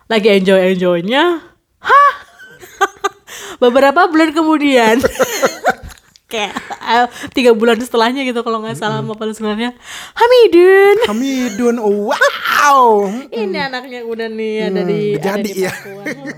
[0.10, 1.46] Lagi enjoy enjoynya
[1.78, 2.14] hah?
[3.62, 4.98] Beberapa bulan kemudian
[6.28, 6.52] kayak
[6.84, 9.72] eh, tiga bulan setelahnya gitu kalau nggak salah sama pada sebenarnya
[10.12, 10.96] Hamidun.
[11.08, 13.08] Hamidun, wow.
[13.32, 15.74] ini anaknya udah nih ada di ada jadi di ya.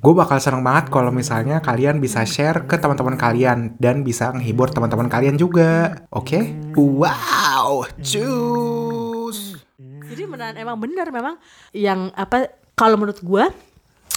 [0.00, 4.72] Gue bakal seneng banget kalau misalnya kalian bisa share ke teman-teman kalian dan bisa menghibur
[4.72, 6.04] teman-teman kalian juga.
[6.12, 6.56] Oke?
[6.76, 9.60] Wow, cus.
[10.08, 11.36] Jadi beneran emang bener memang
[11.76, 13.52] yang apa kalau menurut gua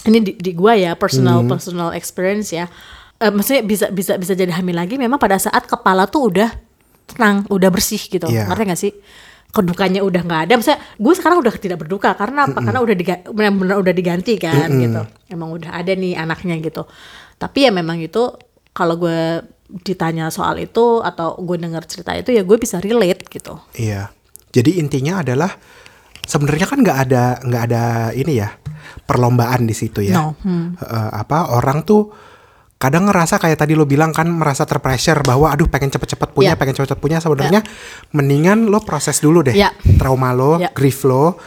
[0.08, 2.68] ini di, di gua ya personal personal experience ya.
[3.24, 6.52] Eh, maksudnya bisa bisa bisa jadi hamil lagi memang pada saat kepala tuh udah
[7.08, 8.28] tenang, udah bersih gitu.
[8.28, 8.44] Iya.
[8.52, 8.92] Ngerti gak sih?
[9.54, 10.54] Kedukanya udah nggak ada.
[10.58, 12.58] Misalnya gue sekarang udah tidak berduka karena apa?
[12.58, 15.02] Karena udah diga, benar-benar udah diganti kan gitu.
[15.30, 16.84] Emang udah ada nih anaknya gitu.
[17.38, 18.34] Tapi ya memang itu
[18.74, 19.46] kalau gue
[19.86, 23.56] ditanya soal itu atau gue dengar cerita itu ya gue bisa relate gitu.
[23.78, 24.10] Iya.
[24.50, 25.54] Jadi intinya adalah
[26.26, 28.50] sebenarnya kan nggak ada nggak ada ini ya
[29.06, 30.18] perlombaan di situ ya.
[30.18, 30.82] No, hmm.
[30.82, 32.10] Eh, apa orang tuh
[32.84, 36.56] kadang ngerasa kayak tadi lo bilang kan merasa terpressure bahwa aduh pengen cepet-cepet punya, Ya.
[36.56, 37.64] pengen cepet-cepet punya sebenarnya
[38.10, 39.72] mendingan lo proses dulu deh Ya.
[39.96, 40.68] trauma lo, Ya.
[40.70, 41.40] grief lo.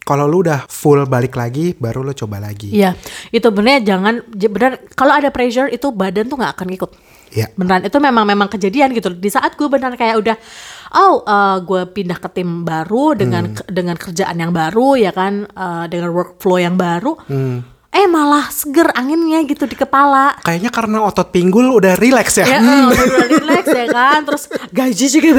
[0.00, 2.68] Kalau lo udah full balik lagi, baru lo coba lagi.
[2.68, 2.92] Iya,
[3.30, 6.90] itu benernya jangan bener kalau ada pressure itu badan tuh nggak akan ikut.
[7.32, 7.48] Iya.
[7.50, 9.10] Beneran itu memang memang kejadian gitu.
[9.10, 10.36] Di saat gue beneran kayak udah,
[10.94, 15.48] oh eh, gue pindah ke tim baru dengan ke- dengan kerjaan yang baru ya kan,
[15.48, 17.16] eh, dengan workflow yang baru.
[17.94, 20.34] Eh malah seger anginnya gitu di kepala.
[20.42, 22.46] Kayaknya karena otot pinggul udah relax ya.
[22.46, 22.90] Ya, Hmm.
[22.90, 25.30] eh, udah relax ya kan, terus gaji juga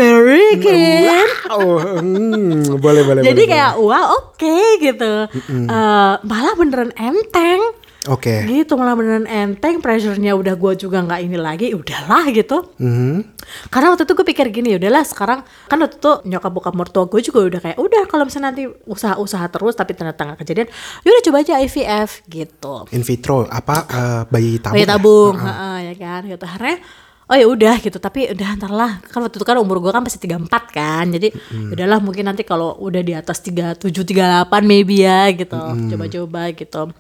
[1.03, 1.27] kan.
[1.51, 1.67] Wow,
[1.99, 3.21] hmm, boleh boleh.
[3.21, 5.13] Jadi boleh, kayak wah oke gitu,
[5.45, 7.59] Eh, malah beneran enteng.
[8.05, 8.45] Oke.
[8.45, 13.37] gitu malah beneran enteng pressure-nya udah gue juga nggak ini lagi udahlah gitu Mhm.
[13.67, 17.19] karena waktu itu gue pikir gini udahlah sekarang kan waktu itu nyokap bokap mertua gue
[17.19, 20.67] juga udah kayak udah kalau misalnya nanti usaha-usaha terus tapi ternyata nggak kejadian
[21.01, 24.73] yaudah coba aja IVF gitu In vitro apa eh, bayi tabung?
[24.73, 24.91] bayi ya?
[24.91, 26.77] tabung heeh, ya kan gitu akhirnya
[27.25, 29.99] oh ya udah gitu tapi udah ntar lah kan waktu itu kan umur gue kan
[29.99, 31.33] masih 34 kan jadi
[31.67, 35.57] udahlah mungkin nanti kalau udah di atas 37 38 maybe ya gitu
[35.89, 36.93] coba-coba gitu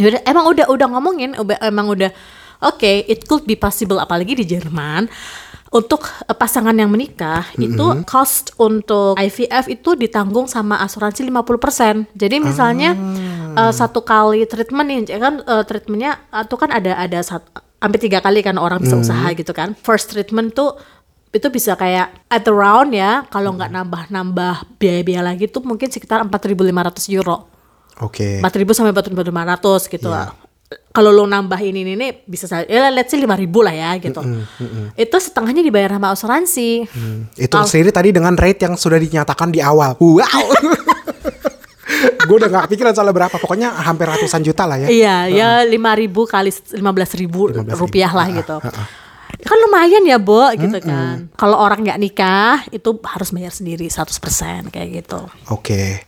[0.00, 2.10] Yaudah, emang udah udah ngomongin emang udah
[2.64, 5.10] oke it could be possible apalagi di Jerman
[5.72, 12.12] untuk eh, pasangan yang menikah itu cost untuk IVF itu ditanggung sama asuransi 50%.
[12.12, 12.92] Jadi misalnya
[13.56, 17.48] eh, satu kali treatment nih ya kan eh, treatmentnya itu kan ada ada satu,
[17.80, 19.72] hampir tiga kali kan orang bisa usaha gitu kan.
[19.72, 20.76] First treatment tuh
[21.32, 27.16] itu bisa kayak at around ya kalau nggak nambah-nambah biaya-biaya lagi tuh mungkin sekitar 4.500
[27.16, 27.48] euro.
[28.00, 28.40] Oke.
[28.40, 30.32] 4000 sampai 4500 gitu Iya.
[30.88, 33.28] Kalau lo nambah ini ini, ini bisa saja ya let's say 5000
[33.60, 34.20] lah ya gitu.
[34.94, 36.88] Itu setengahnya dibayar sama asuransi.
[37.36, 39.96] Itu sendiri tadi dengan rate yang sudah dinyatakan di awal.
[40.00, 40.24] Wow.
[42.22, 43.36] Gue udah gak kepikiran soalnya berapa.
[43.36, 44.88] Pokoknya hampir ratusan juta lah ya.
[44.88, 47.76] Iya, ya 5000 kali 15000 15.000.
[47.76, 48.56] rupiah lah Ah, gitu.
[49.42, 51.28] Kan lumayan ya, Bo, gitu kan.
[51.34, 55.20] Kalau orang nggak nikah itu harus bayar sendiri 100% kayak gitu.
[55.50, 56.06] Oke.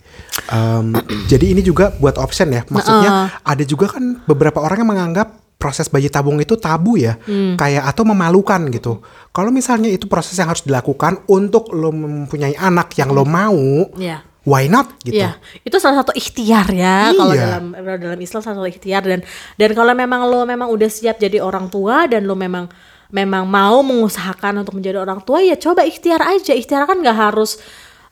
[0.50, 0.92] Em,
[1.30, 2.62] jadi ini juga buat option ya.
[2.66, 3.10] Maksudnya
[3.40, 7.56] ada juga kan beberapa orang yang menganggap proses bayi tabung itu tabu ya, Hmm.
[7.56, 9.00] kayak atau memalukan gitu.
[9.32, 14.20] Kalau misalnya itu proses yang harus dilakukan untuk lo mempunyai anak yang lo mau, Iya.
[14.44, 15.24] why not gitu?
[15.24, 17.56] Iya, itu salah satu ikhtiar ya kalau Iya.
[17.56, 17.64] dalam
[17.96, 19.24] dalam Islam salah satu ikhtiar dan
[19.56, 22.68] dan kalau memang lo memang udah siap jadi orang tua dan lo memang
[23.08, 26.52] memang mau mengusahakan untuk menjadi orang tua ya coba ikhtiar aja.
[26.52, 27.56] Ikhtiar kan nggak harus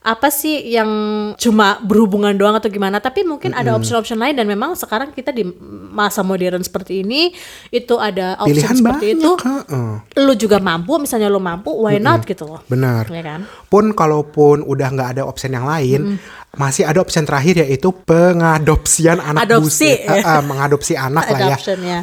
[0.02, 0.90] apa sih yang
[1.38, 5.46] cuma berhubungan doang atau gimana tapi mungkin ada option-option lain dan memang sekarang kita di
[5.94, 7.30] masa modern seperti ini
[7.70, 9.22] itu ada option Pilihan seperti banyak.
[9.22, 9.90] itu heeh.
[10.26, 13.06] lu juga mampu misalnya lu mampu why not gitu loh Benar.
[13.06, 13.40] ya kan
[13.70, 16.20] Pun kalaupun udah nggak ada option yang lain,
[16.52, 19.96] masih ada option terakhir yaitu pengadopsian anak Adopsi.
[19.96, 20.04] buset.
[20.04, 21.56] Ah, ah, mengadopsi anak lah ya.
[21.80, 22.00] Ya.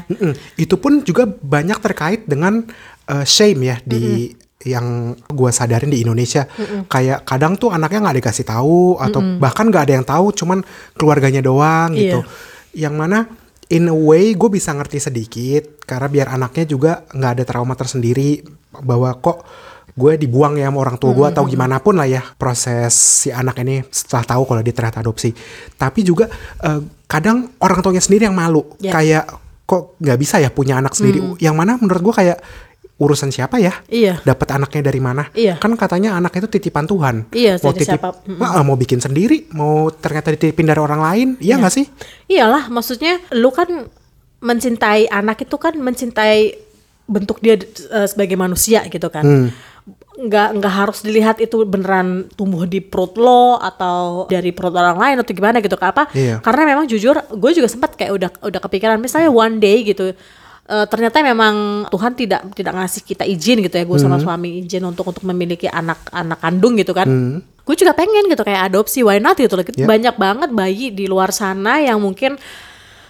[0.57, 2.65] Itu pun juga banyak terkait dengan
[3.05, 4.33] eh, shame ya di
[4.67, 6.43] yang gua sadarin di Indonesia.
[6.91, 10.59] Kayak kadang tuh anaknya nggak dikasih tahu atau bahkan nggak ada yang tahu cuman
[10.99, 12.21] keluarganya doang gitu.
[12.23, 12.57] Iya.
[12.69, 13.25] yang mana
[13.73, 18.45] in a way gue bisa ngerti sedikit karena biar anaknya juga nggak ada trauma tersendiri
[18.85, 19.41] bahwa kok
[19.99, 23.59] gue dibuang ya sama orang tua gue atau gimana pun lah ya proses si anak
[23.65, 25.33] ini setelah tahu kalau dia ternyata adopsi.
[25.75, 26.29] Tapi juga
[26.61, 28.63] eh, kadang orang tuanya sendiri yang malu.
[28.79, 28.93] Ya.
[28.95, 29.25] kayak
[29.69, 31.21] kok nggak bisa ya punya anak sendiri?
[31.37, 32.37] Yang mana menurut gue kayak
[32.99, 34.19] urusan siapa ya Iya.
[34.21, 35.55] dapat anaknya dari mana Iya.
[35.55, 39.87] kan katanya anak itu titipan Tuhan Iya, mau titip siapa- Wah, mau bikin sendiri mau
[39.89, 41.87] ternyata dititipin dari orang lain iya nggak sih
[42.27, 43.87] Iyalah, maksudnya lu kan
[44.39, 46.55] mencintai anak itu kan mencintai
[47.05, 49.25] bentuk dia eh, sebagai manusia gitu kan.
[49.25, 49.47] Hmm.
[50.19, 55.15] Nggak nggak harus dilihat itu beneran tumbuh di perut lo atau dari perut orang lain
[55.17, 56.11] atau gimana gitu apa?
[56.13, 56.37] Iya.
[56.39, 60.11] Karena memang jujur, gue juga sempat kayak udah udah kepikiran misalnya one day gitu.
[60.69, 61.55] Eh, ternyata memang
[61.87, 65.65] Tuhan tidak tidak ngasih kita izin gitu ya gue sama suami izin untuk untuk memiliki
[65.65, 67.09] anak anak kandung gitu kan
[67.41, 69.85] gue juga pengen gitu kayak adopsi why not gitu loh Ya.
[69.85, 72.37] banyak banget bayi di luar sana yang mungkin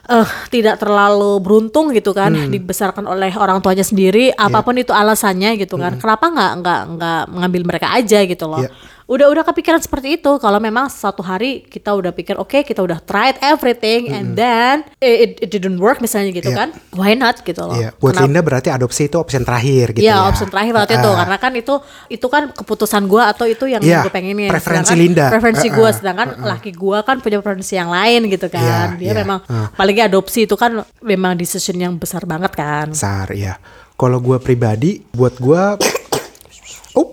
[0.05, 2.49] eh tidak terlalu beruntung gitu kan Hmm.
[2.49, 4.39] dibesarkan oleh orang tuanya sendiri Ya.
[4.41, 8.63] apa pun itu alasannya gitu kan kenapa nggak nggak nggak mengambil mereka aja gitu loh
[8.63, 8.71] Ya.
[9.09, 13.01] Udah udah kepikiran seperti itu kalau memang satu hari kita udah pikir oke kita udah
[13.01, 16.57] tried everything and then it, it didn't work misalnya gitu Iya.
[16.59, 20.05] kan why not gitu loh Iya, buat Kenapa- Linda berarti adopsi itu opsi terakhir gitu
[20.05, 20.29] Iya, ya.
[20.29, 21.73] option terakhir waktu itu Ah, karena kan itu
[22.07, 24.45] itu kan keputusan gua atau itu yang Iya, gue pengenin.
[24.47, 25.25] preferensi Sedangkan Linda.
[25.27, 28.93] Preferensi gua ah, sedangkan laki gua kan punya preferensi yang lain gitu kan.
[28.93, 29.13] Iya, Dia iya.
[29.17, 29.73] memang Ah.
[29.73, 32.93] apalagi adopsi itu kan memang decision yang besar banget kan.
[32.93, 33.57] besar ya.
[33.95, 35.63] Kalau gue pribadi, buat gue,
[36.95, 37.07] oh,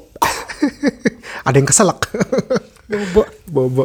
[1.47, 2.11] ada yang keselak.
[2.91, 3.23] Bobo.
[3.47, 3.85] Bobo.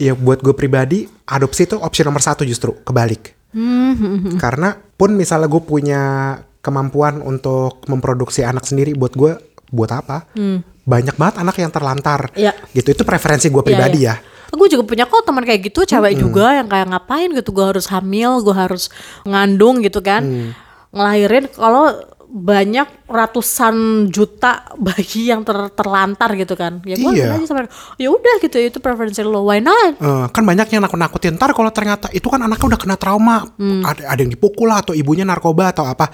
[0.00, 3.36] Ya buat gue pribadi, adopsi itu opsi nomor satu justru kebalik.
[3.52, 6.02] Hmm, Karena pun misalnya gue punya
[6.64, 9.36] kemampuan untuk memproduksi anak sendiri, buat gue,
[9.68, 10.32] buat apa?
[10.84, 12.32] Banyak banget anak yang terlantar.
[12.32, 12.48] Hmm.
[12.48, 12.52] Iya.
[12.72, 14.16] Gitu itu preferensi gue pribadi ya.
[14.52, 17.56] Gue juga punya kok teman kayak gitu, cewek juga yang kayak ngapain gitu.
[17.56, 18.92] Gue harus hamil, gue harus
[19.24, 20.24] ngandung gitu kan.
[20.24, 20.50] Mm.
[20.92, 21.88] Ngelahirin kalau
[22.32, 26.80] banyak ratusan juta bayi yang ter- terlantar gitu kan.
[26.82, 27.36] Ya gue Iya.
[27.36, 27.68] aja sama
[28.00, 30.00] ya udah gitu itu preferensi lo why not?
[30.00, 31.36] Eh, kan banyak yang nakut-nakutin.
[31.36, 33.44] Ntar kalau ternyata itu kan anaknya udah kena trauma.
[33.60, 36.08] Ada ada yang dipukul lah atau ibunya narkoba atau apa.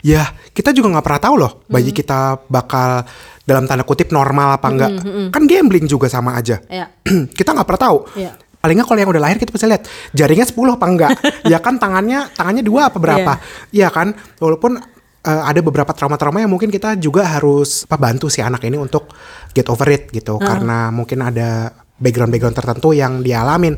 [0.00, 3.04] Ya kita juga nggak pernah tahu loh bayi kita bakal
[3.44, 4.90] dalam tanda kutip normal apa enggak
[5.28, 6.64] kan gambling juga sama aja.
[6.66, 6.88] Ya.
[7.38, 7.98] kita nggak pernah tahu.
[8.16, 8.32] Iya.
[8.58, 11.10] paling nggak kalau yang udah lahir kita bisa lihat jaringnya 10 apa enggak
[11.52, 13.32] ya kan tangannya tangannya dua apa berapa?
[13.70, 14.10] Iya kan?
[14.40, 14.97] Walaupun
[15.28, 19.12] eh, ada beberapa trauma-trauma yang mungkin kita juga harus apa, bantu si anak ini untuk
[19.52, 21.68] get over it gitu karena mungkin ada
[22.00, 23.76] background-background tertentu yang dialamin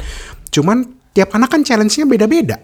[0.49, 2.57] cuman tiap anak kan challenge-nya beda-beda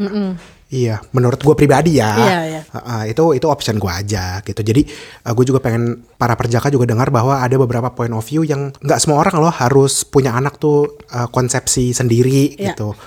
[0.67, 2.61] Iya, menurut gue pribadi ya, Iya, iya.
[2.75, 4.67] Uh, uh, itu itu option gue aja gitu.
[4.67, 4.83] Jadi
[5.23, 8.99] gue juga pengen para perjaka juga dengar bahwa ada beberapa point of view yang nggak
[8.99, 12.75] semua orang loh harus punya anak tuh uh, konsepsi sendiri Iya.
[12.75, 12.99] gitu.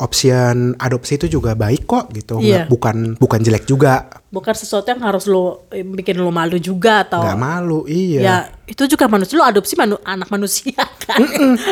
[0.00, 2.64] Option adopsi itu juga baik kok gitu, Iya.
[2.64, 7.02] Nggak- bukan bukan jelek juga, Bukan sesuatu yang harus lo eh, bikin lo malu juga
[7.02, 8.20] atau nggak malu, iya.
[8.20, 11.18] ya itu juga manusia lo adopsi manu- anak manusia kan.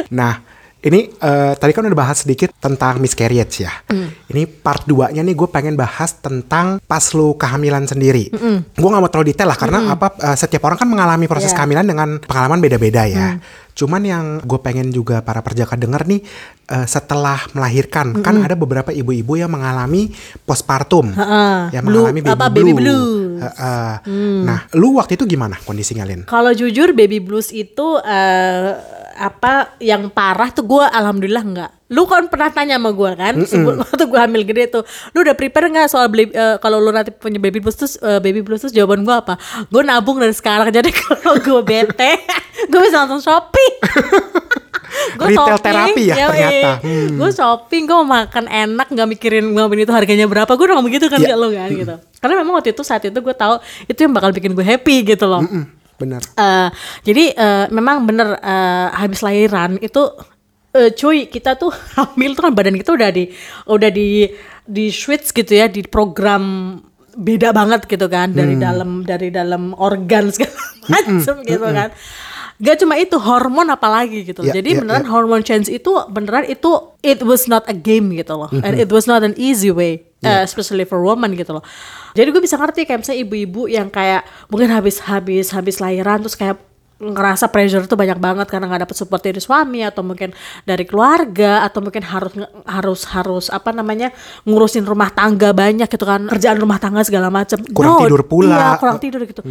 [0.08, 0.42] Nah,
[0.78, 3.70] ini eh, tadi kan udah bahas sedikit tentang miscarriage ya.
[4.28, 8.30] Ini part 2-nya nih gue pengen bahas tentang pas lu kehamilan sendiri.
[8.72, 11.58] Gue gak mau terlalu detail lah karena apa eh, setiap orang kan mengalami proses Yeah.
[11.58, 13.38] kehamilan dengan pengalaman beda-beda ya.
[13.78, 16.20] Cuman yang gue pengen juga para perjaka denger nih
[16.66, 20.10] eh, setelah melahirkan kan ada beberapa ibu-ibu yang mengalami
[20.42, 21.70] postpartum, Heeh.
[21.72, 22.58] yang Blue- mengalami baby apa, blue.
[22.58, 23.06] baby blues.
[23.38, 23.90] Heeh.
[24.42, 26.26] Nah, lu waktu itu gimana kondisinya Lin?
[26.26, 31.70] Kalau jujur baby blues itu eh, apa yang parah tuh gue alhamdulillah enggak.
[31.88, 35.34] Lu kan pernah tanya sama gue kan sebelum waktu gue hamil gede tuh, lu udah
[35.34, 38.60] prepare nggak soal beli- eh, kalau lu nanti punya baby blues terus eh, baby blues
[38.60, 39.34] terus jawaban gue apa?
[39.66, 42.12] Gue nabung dari sekarang jadi kalau gue bete
[42.70, 43.74] gue bisa langsung shopping.
[45.14, 46.70] Gua Retail terapi ya, ternyata.
[47.10, 50.48] Gue shopping, gue makan enak, nggak mikirin ngomongin itu harganya berapa.
[50.48, 51.34] Gue udah ngomong gitu kan Iya.
[51.34, 51.94] ke lo kan gitu.
[52.18, 55.24] Karena memang waktu itu saat itu gue tahu itu yang bakal bikin gue happy gitu
[55.24, 55.42] loh.
[55.42, 56.22] Hmm, bener.
[56.38, 56.68] Eh,
[57.02, 60.02] jadi eh, memang bener eh, habis lahiran itu
[60.72, 63.28] eh, cuy kita tuh hamil tuh kan badan kita udah di
[63.66, 64.30] udah di
[64.62, 66.76] di switch gitu ya di program
[67.18, 68.62] beda banget gitu kan dari Hmm.
[68.62, 70.54] dalam dari dalam organ segala
[70.86, 71.90] macam gitu kan.
[72.58, 74.50] Gak cuma itu hormon apalagi gitu loh.
[74.50, 75.10] Ya, Jadi ya, beneran ya.
[75.10, 78.50] hormone change itu beneran itu it was not a game gitu loh.
[78.50, 78.82] And Mm-hmm.
[78.82, 80.02] it was not an easy way.
[80.18, 81.62] uh, especially for woman gitu loh.
[82.10, 84.98] Jadi gue bisa ngerti kayak misalnya ibu-ibu yang kayak mungkin habis
[85.46, 86.58] habis lahiran terus kayak
[86.98, 90.34] ngerasa pressure tuh banyak banget karena nggak dapet support dari suami atau mungkin
[90.66, 92.34] dari keluarga atau mungkin harus
[92.66, 94.10] harus harus apa namanya
[94.42, 98.50] ngurusin rumah tangga banyak gitu kan kerjaan rumah tangga segala macam Kurang tidur pula.
[98.50, 99.46] iya kurang tidur gitu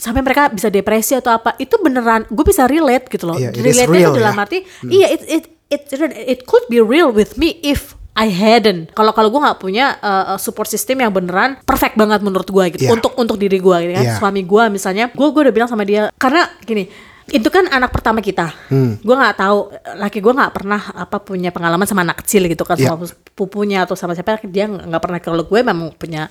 [0.00, 3.90] sampai mereka bisa depresi atau apa itu beneran gue bisa relate gitu loh is relate
[3.92, 4.42] real itu dalam ya.
[4.48, 5.82] arti iya it, it it
[6.16, 8.90] it could be real with me if I hadn't.
[8.92, 12.90] Kalau kalau gue nggak punya uh, support system yang beneran perfect banget menurut gue gitu
[12.90, 12.98] Iya.
[12.98, 14.04] untuk untuk diri gue gitu kan.
[14.04, 14.18] Iya.
[14.18, 16.90] Suami gue misalnya, gue gue udah bilang sama dia karena gini
[17.30, 18.50] itu kan anak pertama kita.
[18.66, 18.98] Hmm.
[18.98, 19.58] Gue nggak tahu
[20.02, 22.92] laki gue nggak pernah apa punya pengalaman sama anak kecil gitu kan Iya.
[22.98, 23.06] sama
[23.38, 26.26] pupunya atau sama siapa dia nggak pernah kalau gue memang punya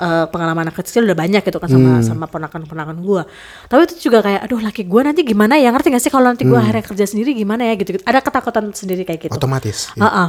[0.00, 2.02] uh, pengalaman anak kecil udah banyak gitu kan sama Hmm.
[2.02, 3.22] sama ponakan-ponakan gue.
[3.68, 6.42] Tapi itu juga kayak aduh laki gue nanti gimana ya ngerti gak sih kalau nanti
[6.42, 6.64] gue Hmm.
[6.64, 8.04] akhirnya kerja sendiri gimana ya gitu, gitu.
[8.04, 9.36] Ada ketakutan sendiri kayak gitu.
[9.36, 9.92] Otomatis.
[9.92, 10.02] ya.
[10.02, 10.28] Ah, ah.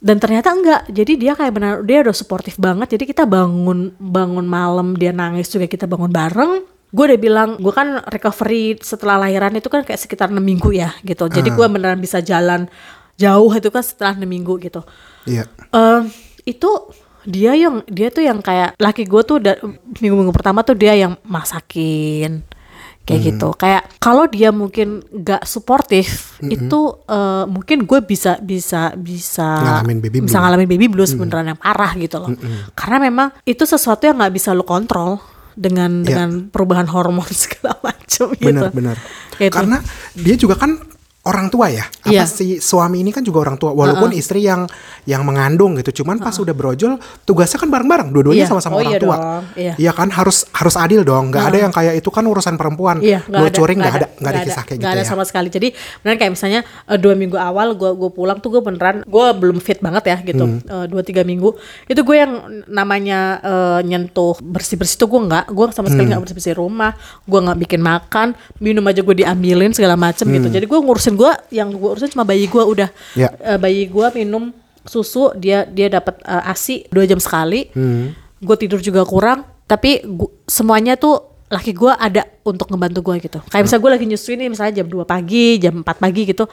[0.00, 0.88] Dan ternyata enggak.
[0.88, 2.96] Jadi dia kayak benar dia udah suportif banget.
[2.96, 6.52] Jadi kita bangun bangun malam dia nangis juga kita bangun bareng.
[6.90, 10.90] Gue udah bilang, gue kan recovery setelah lahiran itu kan kayak sekitar 6 minggu ya
[11.02, 11.28] gitu.
[11.28, 12.66] Jadi gue beneran bisa jalan
[13.14, 14.80] jauh itu kan setelah 6 minggu gitu.
[15.22, 15.44] Iya.
[15.70, 16.00] Eh
[16.48, 16.70] itu
[17.22, 19.36] dia yang dia tuh yang kayak laki gue tuh
[19.98, 22.44] minggu-minggu pertama tuh dia yang masakin
[23.00, 29.58] kayak gitu kayak kalau dia mungkin gak suportif itu eh, mungkin gue bisa bisa bisa
[29.58, 30.42] Ngalamin baby bisa blues.
[30.46, 32.30] ngalamin baby blues beneran yang parah gitu loh
[32.72, 35.18] karena memang itu sesuatu yang nggak bisa lo kontrol
[35.52, 36.06] dengan Iya.
[36.06, 38.96] dengan perubahan hormon segala macam gitu Benar, benar.
[39.34, 39.50] Gitu.
[39.50, 39.76] Karena
[40.14, 40.78] dia juga kan
[41.20, 41.84] orang tua ya.
[41.84, 42.24] Apa Iya.
[42.24, 44.64] si suami ini kan juga orang tua walaupun istri yang
[45.04, 46.00] yang mengandung gitu.
[46.00, 48.50] Cuman pas udah brojol tugasnya kan bareng-bareng dua-duanya Iya.
[48.50, 49.16] sama-sama Oh, orang iya tua.
[49.16, 49.44] dong.
[49.76, 49.92] Iya.
[49.92, 51.28] kan harus harus adil dong.
[51.28, 53.04] nggak ada yang kayak itu kan urusan perempuan.
[53.04, 55.10] Iya, nggak ada, Lucuring nggak ada nggak ada kisah kayak nggak gitu ada ya.
[55.12, 55.48] sama sekali.
[55.52, 55.68] Jadi
[56.00, 59.60] benar kayak misalnya eh, dua minggu awal gue gue pulang tuh gue beneran gue belum
[59.60, 60.44] fit banget ya gitu.
[60.48, 60.64] Hmm.
[60.64, 61.52] Eh, dua tiga minggu
[61.84, 62.32] itu gue yang
[62.66, 65.52] namanya eh, nyentuh bersih bersih tuh gue nggak.
[65.52, 66.16] Gue sama sekali Hmm.
[66.16, 66.92] nggak bersih bersih rumah.
[67.28, 68.28] Gue nggak bikin makan.
[68.56, 70.48] Minum aja gue diambilin segala macem gitu.
[70.48, 70.54] Hmm.
[70.56, 72.88] Jadi gue ngurusin gue yang gue urusin cuma bayi gue udah.
[73.14, 73.30] Ya.
[73.36, 74.50] Eh, bayi gue minum
[74.82, 77.70] susu dia dia dapat eh, asi dua jam sekali.
[77.70, 78.12] Hmm.
[78.38, 79.42] Gue tidur juga kurang.
[79.64, 83.38] Tapi gu- semuanya tuh laki gue ada untuk ngebantu gue gitu.
[83.44, 86.44] Kayak misalnya gue lagi nyusuin nih misalnya jam 2 pagi, jam 4 pagi gitu.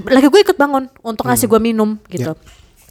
[0.00, 2.34] Laki gue ikut bangun untuk ngasih gue minum gitu.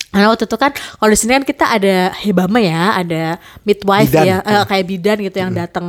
[0.09, 3.24] Karena waktu itu kan kalau di sini kan kita ada hebama ya, ada
[3.61, 4.26] midwife Bidan.
[4.26, 5.86] ya, eh, kayak bidan gitu yang datang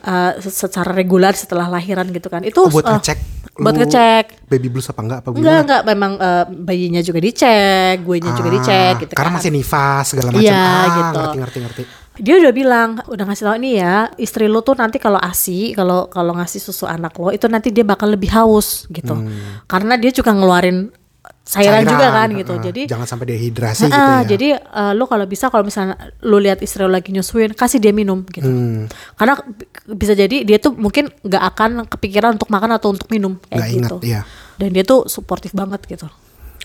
[0.00, 2.44] eh, se- secara reguler setelah lahiran gitu kan.
[2.44, 3.18] Itu Oh, buat eh, ngecek
[3.56, 4.24] buat ngecek.
[4.46, 5.62] baby blues apa enggak apa Enggak, gimana?
[5.62, 9.36] enggak memang eh, bayinya juga dicek, gue juga Ah, dicek gitu Karena kan.
[9.38, 10.42] masih nifas segala macam.
[10.42, 11.18] Iya, ah, gitu.
[11.18, 11.82] ngerti ngerti ngerti.
[12.14, 16.06] Dia udah bilang, udah ngasih tau nih ya, istri lo tuh nanti kalau ASI, kalau
[16.06, 19.14] kalau ngasih susu anak lo itu nanti dia bakal lebih haus gitu.
[19.64, 20.94] Karena dia juga ngeluarin
[21.44, 22.52] cairan, juga kan Cairan, gitu.
[22.56, 24.32] ah, Jadi jangan sampai dehidrasi gitu Ah, ya.
[24.32, 27.92] Jadi eh, lu kalau bisa kalau misalnya lu lihat istri lu lagi nyusuin, kasih dia
[27.92, 28.48] minum gitu.
[28.48, 28.88] Hmm.
[29.14, 29.36] Karena
[29.92, 33.90] bisa jadi dia tuh mungkin nggak akan kepikiran untuk makan atau untuk minum kayak ingat,
[33.92, 33.96] gitu.
[34.02, 34.24] iya.
[34.56, 36.08] Dan dia tuh suportif banget gitu.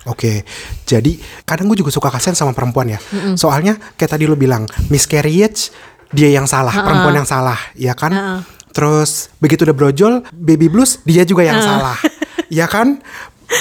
[0.08, 0.48] Oke,
[0.88, 3.00] jadi kadang gue juga suka kasihan sama perempuan ya.
[3.36, 5.76] Soalnya kayak tadi lu bilang miscarriage
[6.16, 8.12] dia yang salah, perempuan yang salah, ya kan?
[8.16, 8.36] Ha-ha.
[8.72, 12.00] Terus begitu udah brojol, baby blues dia juga yang salah,
[12.48, 13.04] ya kan?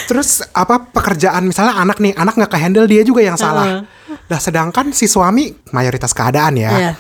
[0.09, 3.85] Terus apa pekerjaan misalnya anak nih, anak nggak kehandle dia juga yang salah.
[4.09, 6.71] Nah sedangkan si suami mayoritas keadaan ya.
[6.73, 6.93] Iya.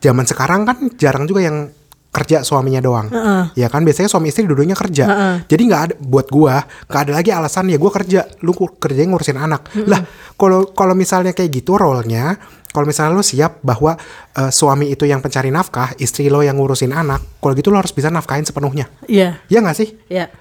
[0.00, 1.72] Zaman sekarang kan jarang juga yang
[2.10, 3.06] kerja suaminya doang,
[3.54, 3.86] ya kan?
[3.86, 5.06] Biasanya suami istri duduknya kerja,
[5.46, 9.38] jadi nggak ada buat gua nggak ada lagi alasan ya gua kerja, lu kerjanya ngurusin
[9.38, 10.02] anak, lah
[10.34, 12.34] kalau kalau misalnya kayak gitu role-nya,
[12.74, 13.94] kalau misalnya lu siap bahwa
[14.34, 17.94] eh, suami itu yang pencari nafkah, istri lo yang ngurusin anak, kalau gitu lo harus
[17.94, 19.94] bisa nafkahin sepenuhnya, Iya, ya nggak sih?
[20.10, 20.34] iya.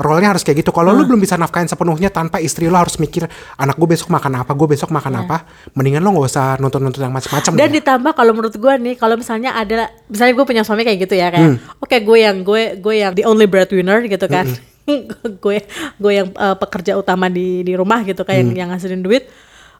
[0.00, 0.72] Role-nya harus kayak gitu.
[0.72, 4.40] Kalau lu belum bisa nafkahin sepenuhnya tanpa istri lo harus mikir anak gue besok makan
[4.40, 5.44] apa, gue besok makan apa,
[5.76, 7.52] mendingan lo nggak usah nuntut-nuntut yang macam-macam.
[7.52, 7.78] Dan deh.
[7.78, 11.28] ditambah kalau menurut gue nih, kalau misalnya ada, misalnya gue punya suami kayak gitu ya,
[11.28, 11.60] Hmm.
[11.60, 14.48] kayak, oke gue yang gue gue yang the only breadwinner gitu kan,
[15.44, 15.56] gue
[15.94, 18.48] gue yang eh, pekerja utama di di rumah gitu, kayak Hmm.
[18.50, 19.28] yang, yang ngasilin duit,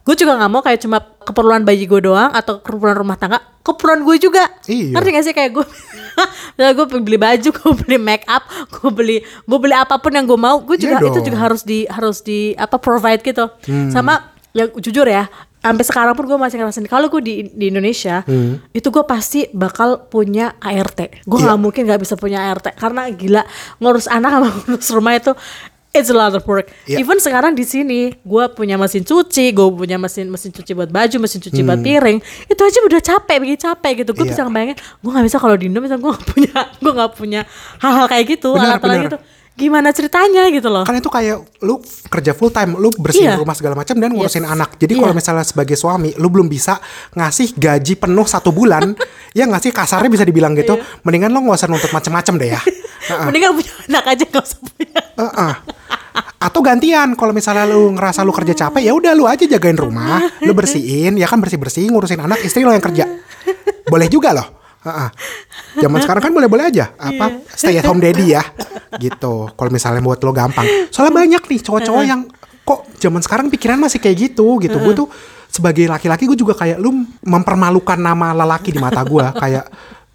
[0.00, 4.02] gue juga nggak mau kayak cuma keperluan bayi gue doang atau keperluan rumah tangga, keperluan
[4.02, 4.96] gue juga, Iya.
[4.96, 5.66] ngerti gak sih kayak gue,
[6.56, 10.24] misalnya gue beli baju, gue beli make up, gue beli gue beli apa pun yang
[10.24, 13.92] gue mau, gue juga Iya itu juga harus di harus di apa provide gitu, Hmm.
[13.92, 15.30] sama yang jujur ya
[15.60, 18.64] sampai sekarang pun gue masih ngerasain kalau gue di di Indonesia Hmm.
[18.72, 21.44] itu gue pasti bakal punya ART gue Iya.
[21.46, 23.44] nggak mungkin nggak bisa punya ART karena gila
[23.76, 25.36] ngurus anak sama ngurus rumah itu
[25.90, 26.98] it's a lot of work Iya.
[26.98, 31.16] even sekarang di sini gue punya mesin cuci gue punya mesin mesin cuci buat baju
[31.18, 34.24] mesin cuci buat piring itu aja udah capek bikin capek gitu gue Hmm.
[34.24, 34.32] Iya.
[34.32, 37.40] bisa ngebayangin gue nggak bisa kalau di Indo misalnya gue nggak punya gue nggak punya
[37.78, 39.18] hal-hal kayak gitu alat-alat gitu
[39.50, 41.76] gimana ceritanya gitu loh kan itu kayak lu
[42.08, 43.36] kerja full time, lu bersihin Iya.
[43.36, 44.54] rumah segala macam dan ngurusin Yes.
[44.56, 44.80] anak.
[44.80, 45.02] Jadi Iya.
[45.02, 46.80] kalau misalnya sebagai suami, lu belum bisa
[47.12, 48.96] ngasih gaji penuh satu bulan,
[49.36, 50.80] ya nggak sih kasarnya bisa dibilang gitu.
[50.80, 51.04] Iya.
[51.04, 52.60] Mendingan lo nggak usah nuntut macam-macam deh ya.
[53.10, 53.26] Heeh.
[53.26, 55.52] mendingan punya anak aja gak usah punya Heeh.
[56.40, 60.24] Atau gantian kalau misalnya lu ngerasa lu kerja capek ya udah lu aja jagain rumah,
[60.40, 63.04] lu bersihin, ya kan bersih-bersih ngurusin anak, istri lo yang kerja.
[63.84, 64.48] Boleh juga loh.
[64.80, 65.08] Heeh.
[65.84, 68.42] Zaman sekarang kan boleh-boleh aja apa stay at home daddy ya.
[68.96, 69.34] Gitu.
[69.52, 70.64] Kalau misalnya buat lo gampang.
[70.88, 72.24] Soalnya banyak nih cowok-cowok yang
[72.64, 74.80] kok zaman sekarang pikiran masih kayak gitu gitu.
[74.80, 75.12] Gue tuh
[75.50, 79.64] sebagai laki-laki gue juga kayak lu mempermalukan nama lelaki di mata gue kayak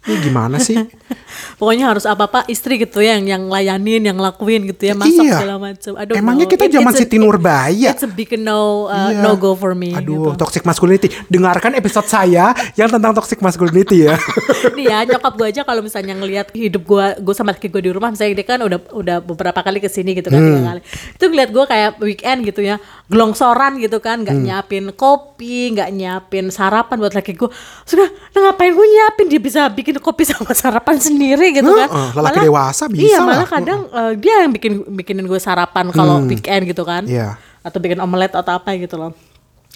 [0.06, 0.78] ini gimana sih?
[1.58, 5.36] Pokoknya harus apa-apa istri gitu ya yang yang layanin, yang lakuin gitu ya, masak Iya.
[5.36, 5.92] segala macam.
[5.94, 6.14] Aduh.
[6.14, 7.90] Emangnya kita zaman Siti Nurbaya?
[7.92, 9.20] It's a big no uh, Iya.
[9.20, 10.38] no go for me Aduh, gitu.
[10.38, 11.08] toxic masculinity.
[11.26, 14.16] Dengarkan episode saya yang tentang toxic masculinity ya.
[14.76, 17.90] Nih ya nyokap gue aja kalau misalnya ngelihat hidup gue, gue sama laki gue di
[17.90, 20.48] rumah, misalnya dia kan udah udah beberapa kali ke sini gitu kan, Hmm.
[20.52, 20.80] tiga kali.
[21.12, 22.76] Itu ngeliat gue kayak weekend gitu ya,
[23.08, 24.24] gelongsoran gitu kan, Hmm.
[24.24, 27.50] nggak nyiapin kopi, nggak nyiapin sarapan buat laki gue.
[27.82, 29.26] Sudah, nah ngapain gue nyiapin?
[29.26, 31.88] Dia bisa bikin kopi sama sarapan sendiri gitu kan.
[31.88, 33.26] Heeh, lelaki dewasa bisa Iya, lah.
[33.26, 37.04] malah kadang eh, dia yang bikin bikinin gue sarapan kalau weekend gitu kan.
[37.04, 37.36] Iya.
[37.66, 39.12] Atau bikin omelet atau apa gitu loh.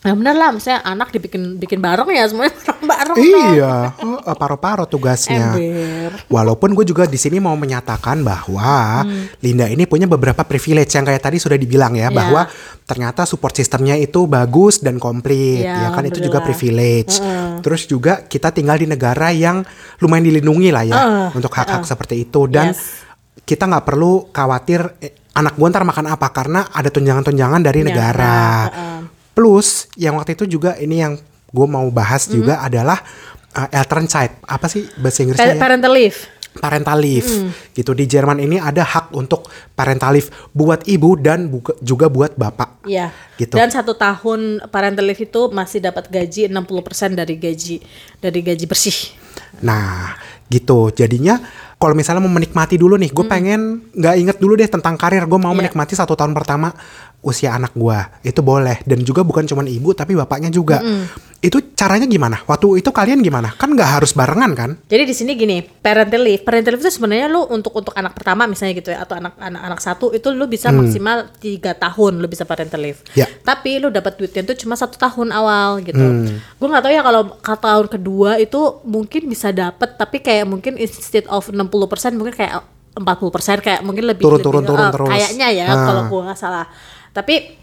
[0.01, 3.15] Ya bener lah, misalnya anak dibikin bikin bareng ya semuanya bareng-bareng.
[3.15, 3.53] dong.
[3.53, 5.53] iya, Heeh, paro-paro tugasnya.
[5.53, 6.25] Ember.
[6.27, 9.05] Walaupun gue juga di sini mau menyatakan bahwa
[9.39, 12.17] Linda ini punya beberapa privilege yang kayak tadi sudah dibilang ya, Iya.
[12.17, 12.49] bahwa
[12.83, 17.21] ternyata support sistemnya itu bagus dan komplit, Iya, ya kan itu juga privilege.
[17.61, 19.61] Terus juga kita tinggal di negara yang
[20.01, 23.05] lumayan dilindungi lah ya Heeh, untuk hak-hak seperti itu dan Yes.
[23.43, 27.87] kita nggak perlu khawatir eh, anak gue ntar makan apa karena ada tunjangan-tunjangan dari Iya,
[27.87, 28.41] negara.
[28.65, 29.01] heeh.
[29.33, 31.14] Plus yang waktu itu juga ini yang
[31.47, 32.35] gue mau bahas Hmm.
[32.35, 32.99] juga adalah
[33.53, 34.43] uh, Elternside.
[34.43, 35.47] Apa sih bahasa Pa- Inggrisnya?
[35.49, 35.59] ya?
[35.59, 36.20] Parental leave.
[36.53, 37.55] parental leave Hmm.
[37.70, 42.35] gitu di Jerman ini ada hak untuk parental leave buat ibu dan buka- juga buat
[42.35, 43.14] bapak Iya.
[43.37, 43.55] Gitu.
[43.55, 47.78] Dan satu tahun parental leave itu masih dapat gaji 60% dari gaji
[48.18, 49.14] dari gaji bersih.
[49.62, 50.18] nah
[50.49, 51.39] gitu jadinya
[51.76, 55.39] kalau misalnya mau menikmati dulu nih gue pengen nggak inget dulu deh tentang karir gue
[55.39, 55.53] mau.
[55.53, 55.59] Iya.
[55.62, 56.74] menikmati satu tahun pertama
[57.21, 60.81] usia anak gua itu boleh dan juga bukan cuma ibu tapi bapaknya juga
[61.41, 65.33] itu caranya gimana waktu itu kalian gimana kan nggak harus barengan kan Jadi di sini
[65.33, 66.45] gini, parental leave.
[66.45, 69.62] Parental leave itu sebenarnya lu untuk untuk anak pertama misalnya gitu ya atau anak anak
[69.64, 73.01] anak satu itu lu bisa maksimal tiga tahun lu bisa parental leave.
[73.12, 73.25] Hmm.
[73.25, 73.27] Ya.
[73.41, 75.97] Tapi lu dapat duitnya itu cuma satu tahun awal gitu.
[75.97, 76.45] Hmm.
[76.61, 80.77] Gue nggak tahu ya kalau ke tahun kedua itu mungkin bisa dapat tapi kayak mungkin
[80.77, 81.57] instead of 60%
[82.21, 82.61] mungkin kayak
[83.01, 85.09] 40% kayak mungkin lebih Turun, lebih, turun, turun eh, terus.
[85.09, 85.87] Kayaknya ya Ah.
[85.89, 86.66] kalau gue nggak salah.
[87.11, 87.61] Tapi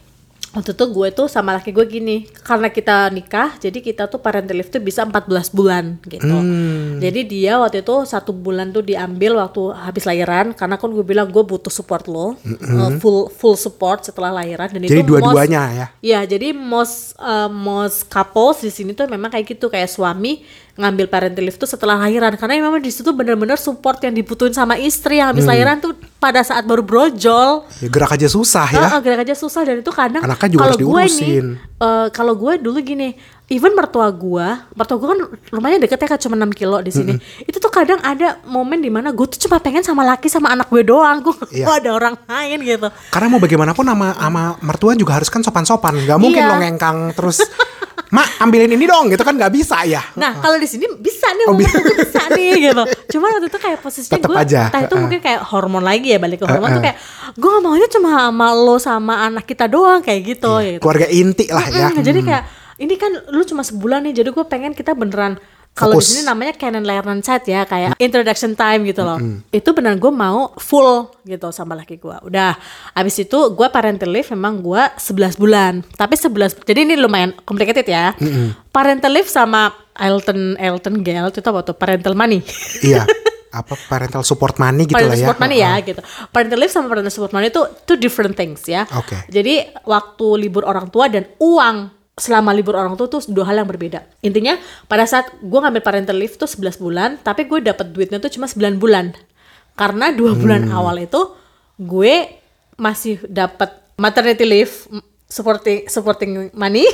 [0.57, 4.57] waktu itu gue tuh sama laki gue gini karena kita nikah jadi kita tuh parental
[4.57, 6.25] leave tuh bisa 14 bulan gitu.
[6.25, 6.97] Hmm.
[6.97, 11.27] jadi dia waktu itu satu bulan tuh diambil waktu habis lahiran karena kan gue bilang
[11.29, 15.87] gue butuh support lo uh, full full support setelah lahiran dan jadi itu dua-duanya ya?
[16.01, 20.41] Iya, jadi most uh, most couples di sini tuh memang kayak gitu kayak suami
[20.77, 24.77] ngambil parental leave tuh setelah lahiran karena memang di situ bener-bener support yang dibutuhin sama
[24.77, 25.51] istri yang habis Hmm.
[25.51, 27.65] lahiran tuh pada saat baru brojol.
[27.77, 31.57] Ya, gerak aja susah ya Heeh, gerak aja susah dan itu kadang kalau gue nih
[31.75, 33.13] eh, kalau gue dulu gini
[33.47, 35.19] even mertua gue mertua gue kan
[35.51, 38.89] lumayan deket ya kan cuma 6 kilo di sini itu tuh kadang ada momen di
[38.89, 41.65] mana gue tuh cuma pengen sama laki sama anak gue doang gue Iya.
[41.65, 45.95] gak ada orang lain gitu karena mau bagaimanapun sama sama mertua juga harus kan sopan-sopan
[45.97, 46.49] nggak mungkin Iya.
[46.49, 47.39] lo ngengkang terus
[48.07, 51.45] mak ambilin ini dong gitu kan nggak bisa ya Nah kalau di sini bisa nih,
[51.45, 51.77] Oh, bisa.
[51.81, 52.83] bisa nih gitu.
[53.11, 54.61] Cuma waktu itu kayak posisinya gue, aja.
[54.67, 55.01] entah itu Uh-uh.
[55.01, 56.85] mungkin kayak hormon lagi ya balik ke hormon tuh Uh-uh.
[56.85, 56.97] kayak
[57.33, 60.51] gue gak maunya cuma sama lo sama anak kita doang kayak gitu.
[60.57, 60.79] gitu.
[60.79, 62.43] keluarga inti lah ya Mm, Jadi kayak
[62.77, 65.41] ini kan lu cuma sebulan nih, jadi gue pengen kita beneran
[65.77, 69.21] kalau di sini namanya Canon Lernen Chat ya kayak introduction time gitu loh.
[69.53, 72.17] Itu beneran gue mau full gitu sama laki gue.
[72.25, 72.57] Udah,
[72.97, 75.85] abis itu gue parental leave memang gue 11 bulan.
[75.93, 78.17] Tapi 11 jadi ini lumayan complicated ya.
[78.73, 82.41] Parental leave sama Elton Elton Gale itu apa tuh parental money.
[82.81, 83.05] iya
[83.47, 86.01] apa parental support money gitu parental lah ya support money ya gitu.
[86.29, 88.85] Parental leave sama parental support money itu two different things ya.
[88.93, 89.17] Oke.
[89.29, 93.69] Jadi waktu libur orang tua dan uang selama libur orang tua tuh dua hal yang
[93.69, 94.01] berbeda.
[94.25, 94.57] Intinya
[94.89, 98.49] pada saat gue ngambil parental leave tuh 11 bulan, tapi gue dapat duitnya tuh cuma
[98.49, 99.13] 9 bulan.
[99.77, 100.41] Karena dua Hmm.
[100.41, 101.21] bulan awal itu
[101.77, 102.41] gue
[102.73, 104.73] masih dapat maternity leave
[105.29, 106.89] supporting supporting money.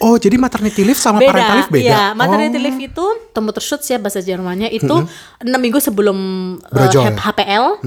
[0.00, 2.62] oh jadi maternity leave sama parental leave beda Iya, maternity oh.
[2.64, 3.04] leave itu
[3.40, 4.92] Mutterschutz ya bahasa Jermannya itu
[5.40, 6.16] enam minggu sebelum
[6.60, 7.80] uh, HPL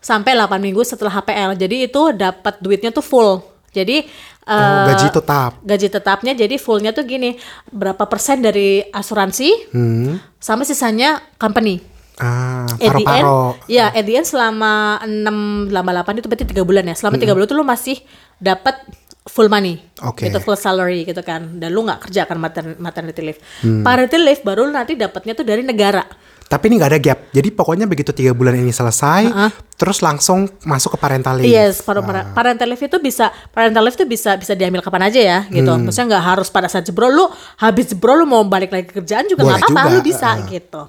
[0.00, 1.56] sampai 8 minggu setelah HPL.
[1.56, 3.40] Jadi itu dapat duitnya tuh full.
[3.70, 7.38] Jadi Oh, uh, gaji tetap gaji tetapnya jadi fullnya tuh gini
[7.70, 10.18] berapa persen dari asuransi Hmm.
[10.36, 11.78] sama sisanya company.
[12.18, 16.46] ah At the end, paro-paro ya at the end selama 6 selama 8 itu berarti
[16.46, 16.94] tiga bulan ya.
[16.94, 17.96] Selama tiga bulan itu lu masih
[18.36, 18.74] dapat
[19.22, 19.78] full money.
[20.02, 20.26] Oke.
[20.26, 21.56] Gitu full salary gitu kan.
[21.56, 23.40] Dan lu nggak kerja kan mater- maternity leave.
[23.62, 23.80] Hmm.
[23.80, 26.02] Paternity leave baru lu nanti dapatnya tuh dari negara.
[26.50, 29.30] Tapi ini nggak ada gap jadi pokoknya begitu tiga bulan ini selesai
[29.78, 33.94] terus langsung masuk ke parental leave Yes, para, para- parental leave itu bisa parental leave
[33.94, 35.70] itu bisa bisa diambil kapan aja ya gitu.
[35.70, 35.86] Hmm.
[35.86, 37.24] Maksudnya nggak harus pada saat jebrol lu
[37.56, 40.82] habis jebrol lu mau balik lagi ke kerjaan juga nggak apa-apa lu bisa gitu.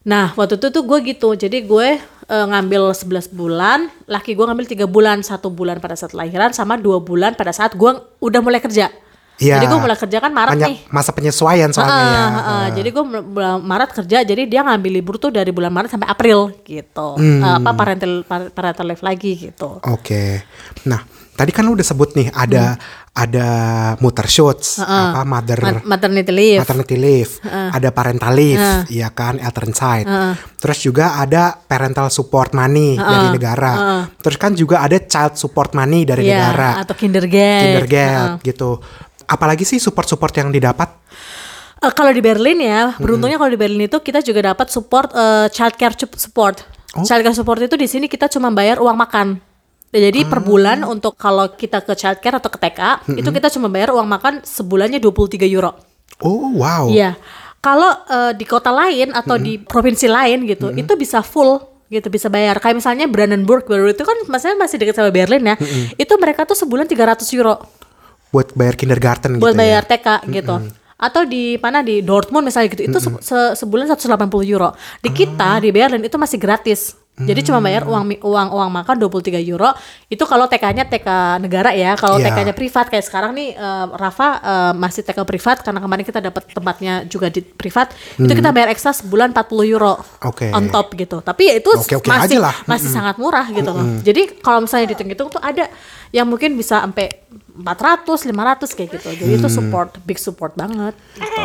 [0.00, 1.28] Nah, waktu itu tuh gue gitu.
[1.36, 6.16] Jadi gue eh, ngambil 11 bulan, laki gue ngambil tiga bulan, satu bulan pada saat
[6.16, 8.88] lahiran sama dua bulan pada saat gue udah mulai kerja.
[9.40, 9.56] Iya.
[9.56, 10.78] Jadi gue mulai kerja kan Maret Banyak nih.
[10.88, 12.64] masa penyesuaian soalnya Heeh, ya heeh.
[12.76, 13.04] Jadi gue
[13.58, 17.16] Maret kerja, jadi dia ngambil libur tuh dari bulan Maret sampai April gitu.
[17.16, 17.40] Hmm.
[17.40, 19.80] Eh, apa parental par- parental leave lagi gitu.
[19.82, 20.44] Oke.
[20.84, 21.00] Nah,
[21.32, 22.76] tadi kan lu udah sebut nih ada
[23.10, 23.48] ada
[23.98, 26.60] Mutterschutz, apa mother Ma- maternity leave.
[26.60, 30.06] maternity leave, ada parental leave, ya kan, Elternside.
[30.56, 33.72] Terus juga ada parental support money dari negara.
[34.14, 36.70] Terus kan juga ada child support money dari Iya, negara.
[36.80, 37.62] atau kindergarten.
[37.66, 38.78] Kindergarten gitu.
[39.30, 40.90] Apalagi sih support-support yang didapat?
[41.80, 45.46] Eh, kalau di Berlin ya, beruntungnya kalau di Berlin itu kita juga dapat support eh,
[45.48, 46.56] childcare sup- support.
[46.98, 47.06] Oh.
[47.06, 49.38] Childcare support itu di sini kita cuma bayar uang makan.
[49.90, 53.90] Jadi per bulan untuk kalau kita ke childcare atau ke TK, itu kita cuma bayar
[53.90, 55.74] uang makan sebulannya 23 euro.
[56.22, 56.86] Oh, wow.
[56.86, 57.18] Iya.
[57.58, 61.58] Kalau eh, di kota lain atau di provinsi lain gitu, itu bisa full
[61.90, 62.62] gitu bisa bayar.
[62.62, 65.56] Kayak misalnya Brandenburg baru itu kan maksudnya masih dekat sama Berlin ya.
[65.98, 67.58] Itu mereka tuh sebulan 300 euro
[68.30, 69.90] Buat bayar kindergarten buat gitu bayar ya.
[69.90, 70.54] TK gitu.
[71.00, 74.76] Atau di mana di Dortmund misalnya gitu, itu se- se- sebulan 180 euro.
[75.00, 76.99] Di kita di Berlin itu masih gratis.
[77.20, 79.70] Jadi cuma bayar uang mi- uang uang makan 23 euro.
[80.06, 81.08] Itu kalau TK-nya TK
[81.38, 81.94] negara ya.
[81.94, 82.30] Kalau Iya.
[82.30, 86.42] TK-nya privat kayak sekarang nih eh, Rafa eh, masih TK privat karena kemarin kita dapat
[86.46, 87.90] tempatnya juga di privat.
[88.14, 90.00] Itu kita bayar ekstra sebulan 40 euro.
[90.22, 90.48] Oke.
[90.48, 91.20] On top gitu.
[91.20, 92.54] Tapi ya itu Oke-oke masih aja lah.
[92.64, 93.84] masih sangat murah gitu loh.
[94.00, 95.68] Jadi kalau misalnya dihitung-hitung tuh ada
[96.10, 97.06] yang mungkin bisa sampai
[97.54, 99.08] 400, 500 kayak gitu.
[99.14, 101.44] Jadi itu support, big support banget gitu.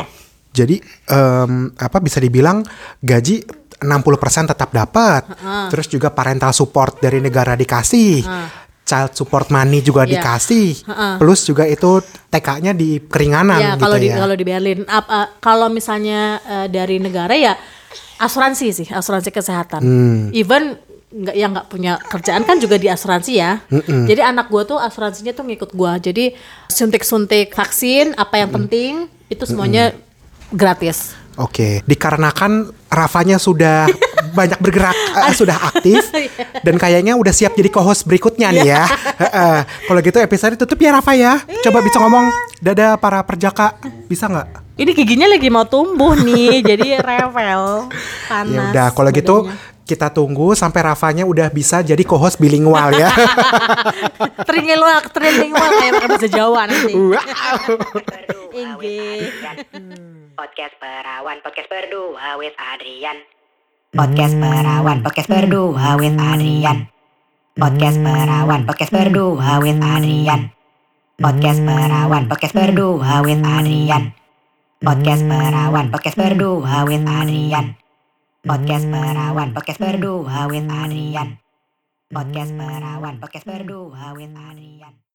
[0.55, 2.63] Jadi em, apa bisa dibilang
[2.99, 3.43] gaji
[3.77, 3.87] 60%
[4.47, 5.25] tetap dapat.
[5.67, 8.23] Terus juga parental support dari negara dikasih.
[8.85, 10.21] child support money juga Iya.
[10.21, 10.85] dikasih.
[10.85, 11.09] Ha-ha.
[11.17, 14.15] Plus juga itu TK-nya di keringanan gitu kalau di ya.
[14.15, 15.05] kalau di Berlin uh,
[15.41, 17.57] kalau misalnya uh, dari negara ya
[18.15, 20.29] asuransi sih asuransi kesehatan Hmm.
[20.31, 20.77] even
[21.09, 23.65] nggak yang nggak punya kerjaan kan juga di asuransi ya
[24.05, 26.37] jadi anak gua tuh asuransinya tuh ngikut gua jadi
[26.69, 28.91] suntik-suntik vaksin apa yang penting
[29.25, 29.97] itu semuanya
[30.51, 32.51] gratis Oke, dikarenakan
[32.87, 33.91] Rafanya sudah
[34.39, 36.07] banyak bergerak, eh, sudah aktif,
[36.65, 38.83] dan kayaknya udah siap jadi co-host berikutnya nih ya.
[39.23, 39.57] Heeh.
[39.85, 41.43] Kalau gitu episode tutup ya Rafa ya.
[41.59, 43.75] Coba bisa ngomong, dadah para perjaka,
[44.07, 44.63] bisa nggak?
[44.75, 47.87] ini giginya lagi mau tumbuh nih jadi revel
[48.27, 49.47] panas Ya udah, kalau gitu
[49.87, 53.07] kita tunggu sampai Rafanya udah bisa jadi co-host bilingual ya.
[54.43, 57.15] trilingual trilingual kayak bahasa Jawa nanti Wow.
[58.51, 60.14] Adrian.
[60.35, 63.23] Podcast perawan, podcast berdua with Adrian.
[63.95, 66.91] Podcast perawan, podcast berdua with Adrian.
[67.55, 70.51] Podcast perawan, podcast berdua with Adrian.
[71.15, 74.03] Podcast perawan, podcast berdua with Adrian.
[74.83, 77.65] Podcast perawan, podcast berdua with Adrian.
[78.43, 81.29] Podcast perawan, podcast berdua with Adrian.
[82.11, 84.95] Podcast perawan, podcast berdua with Adrian.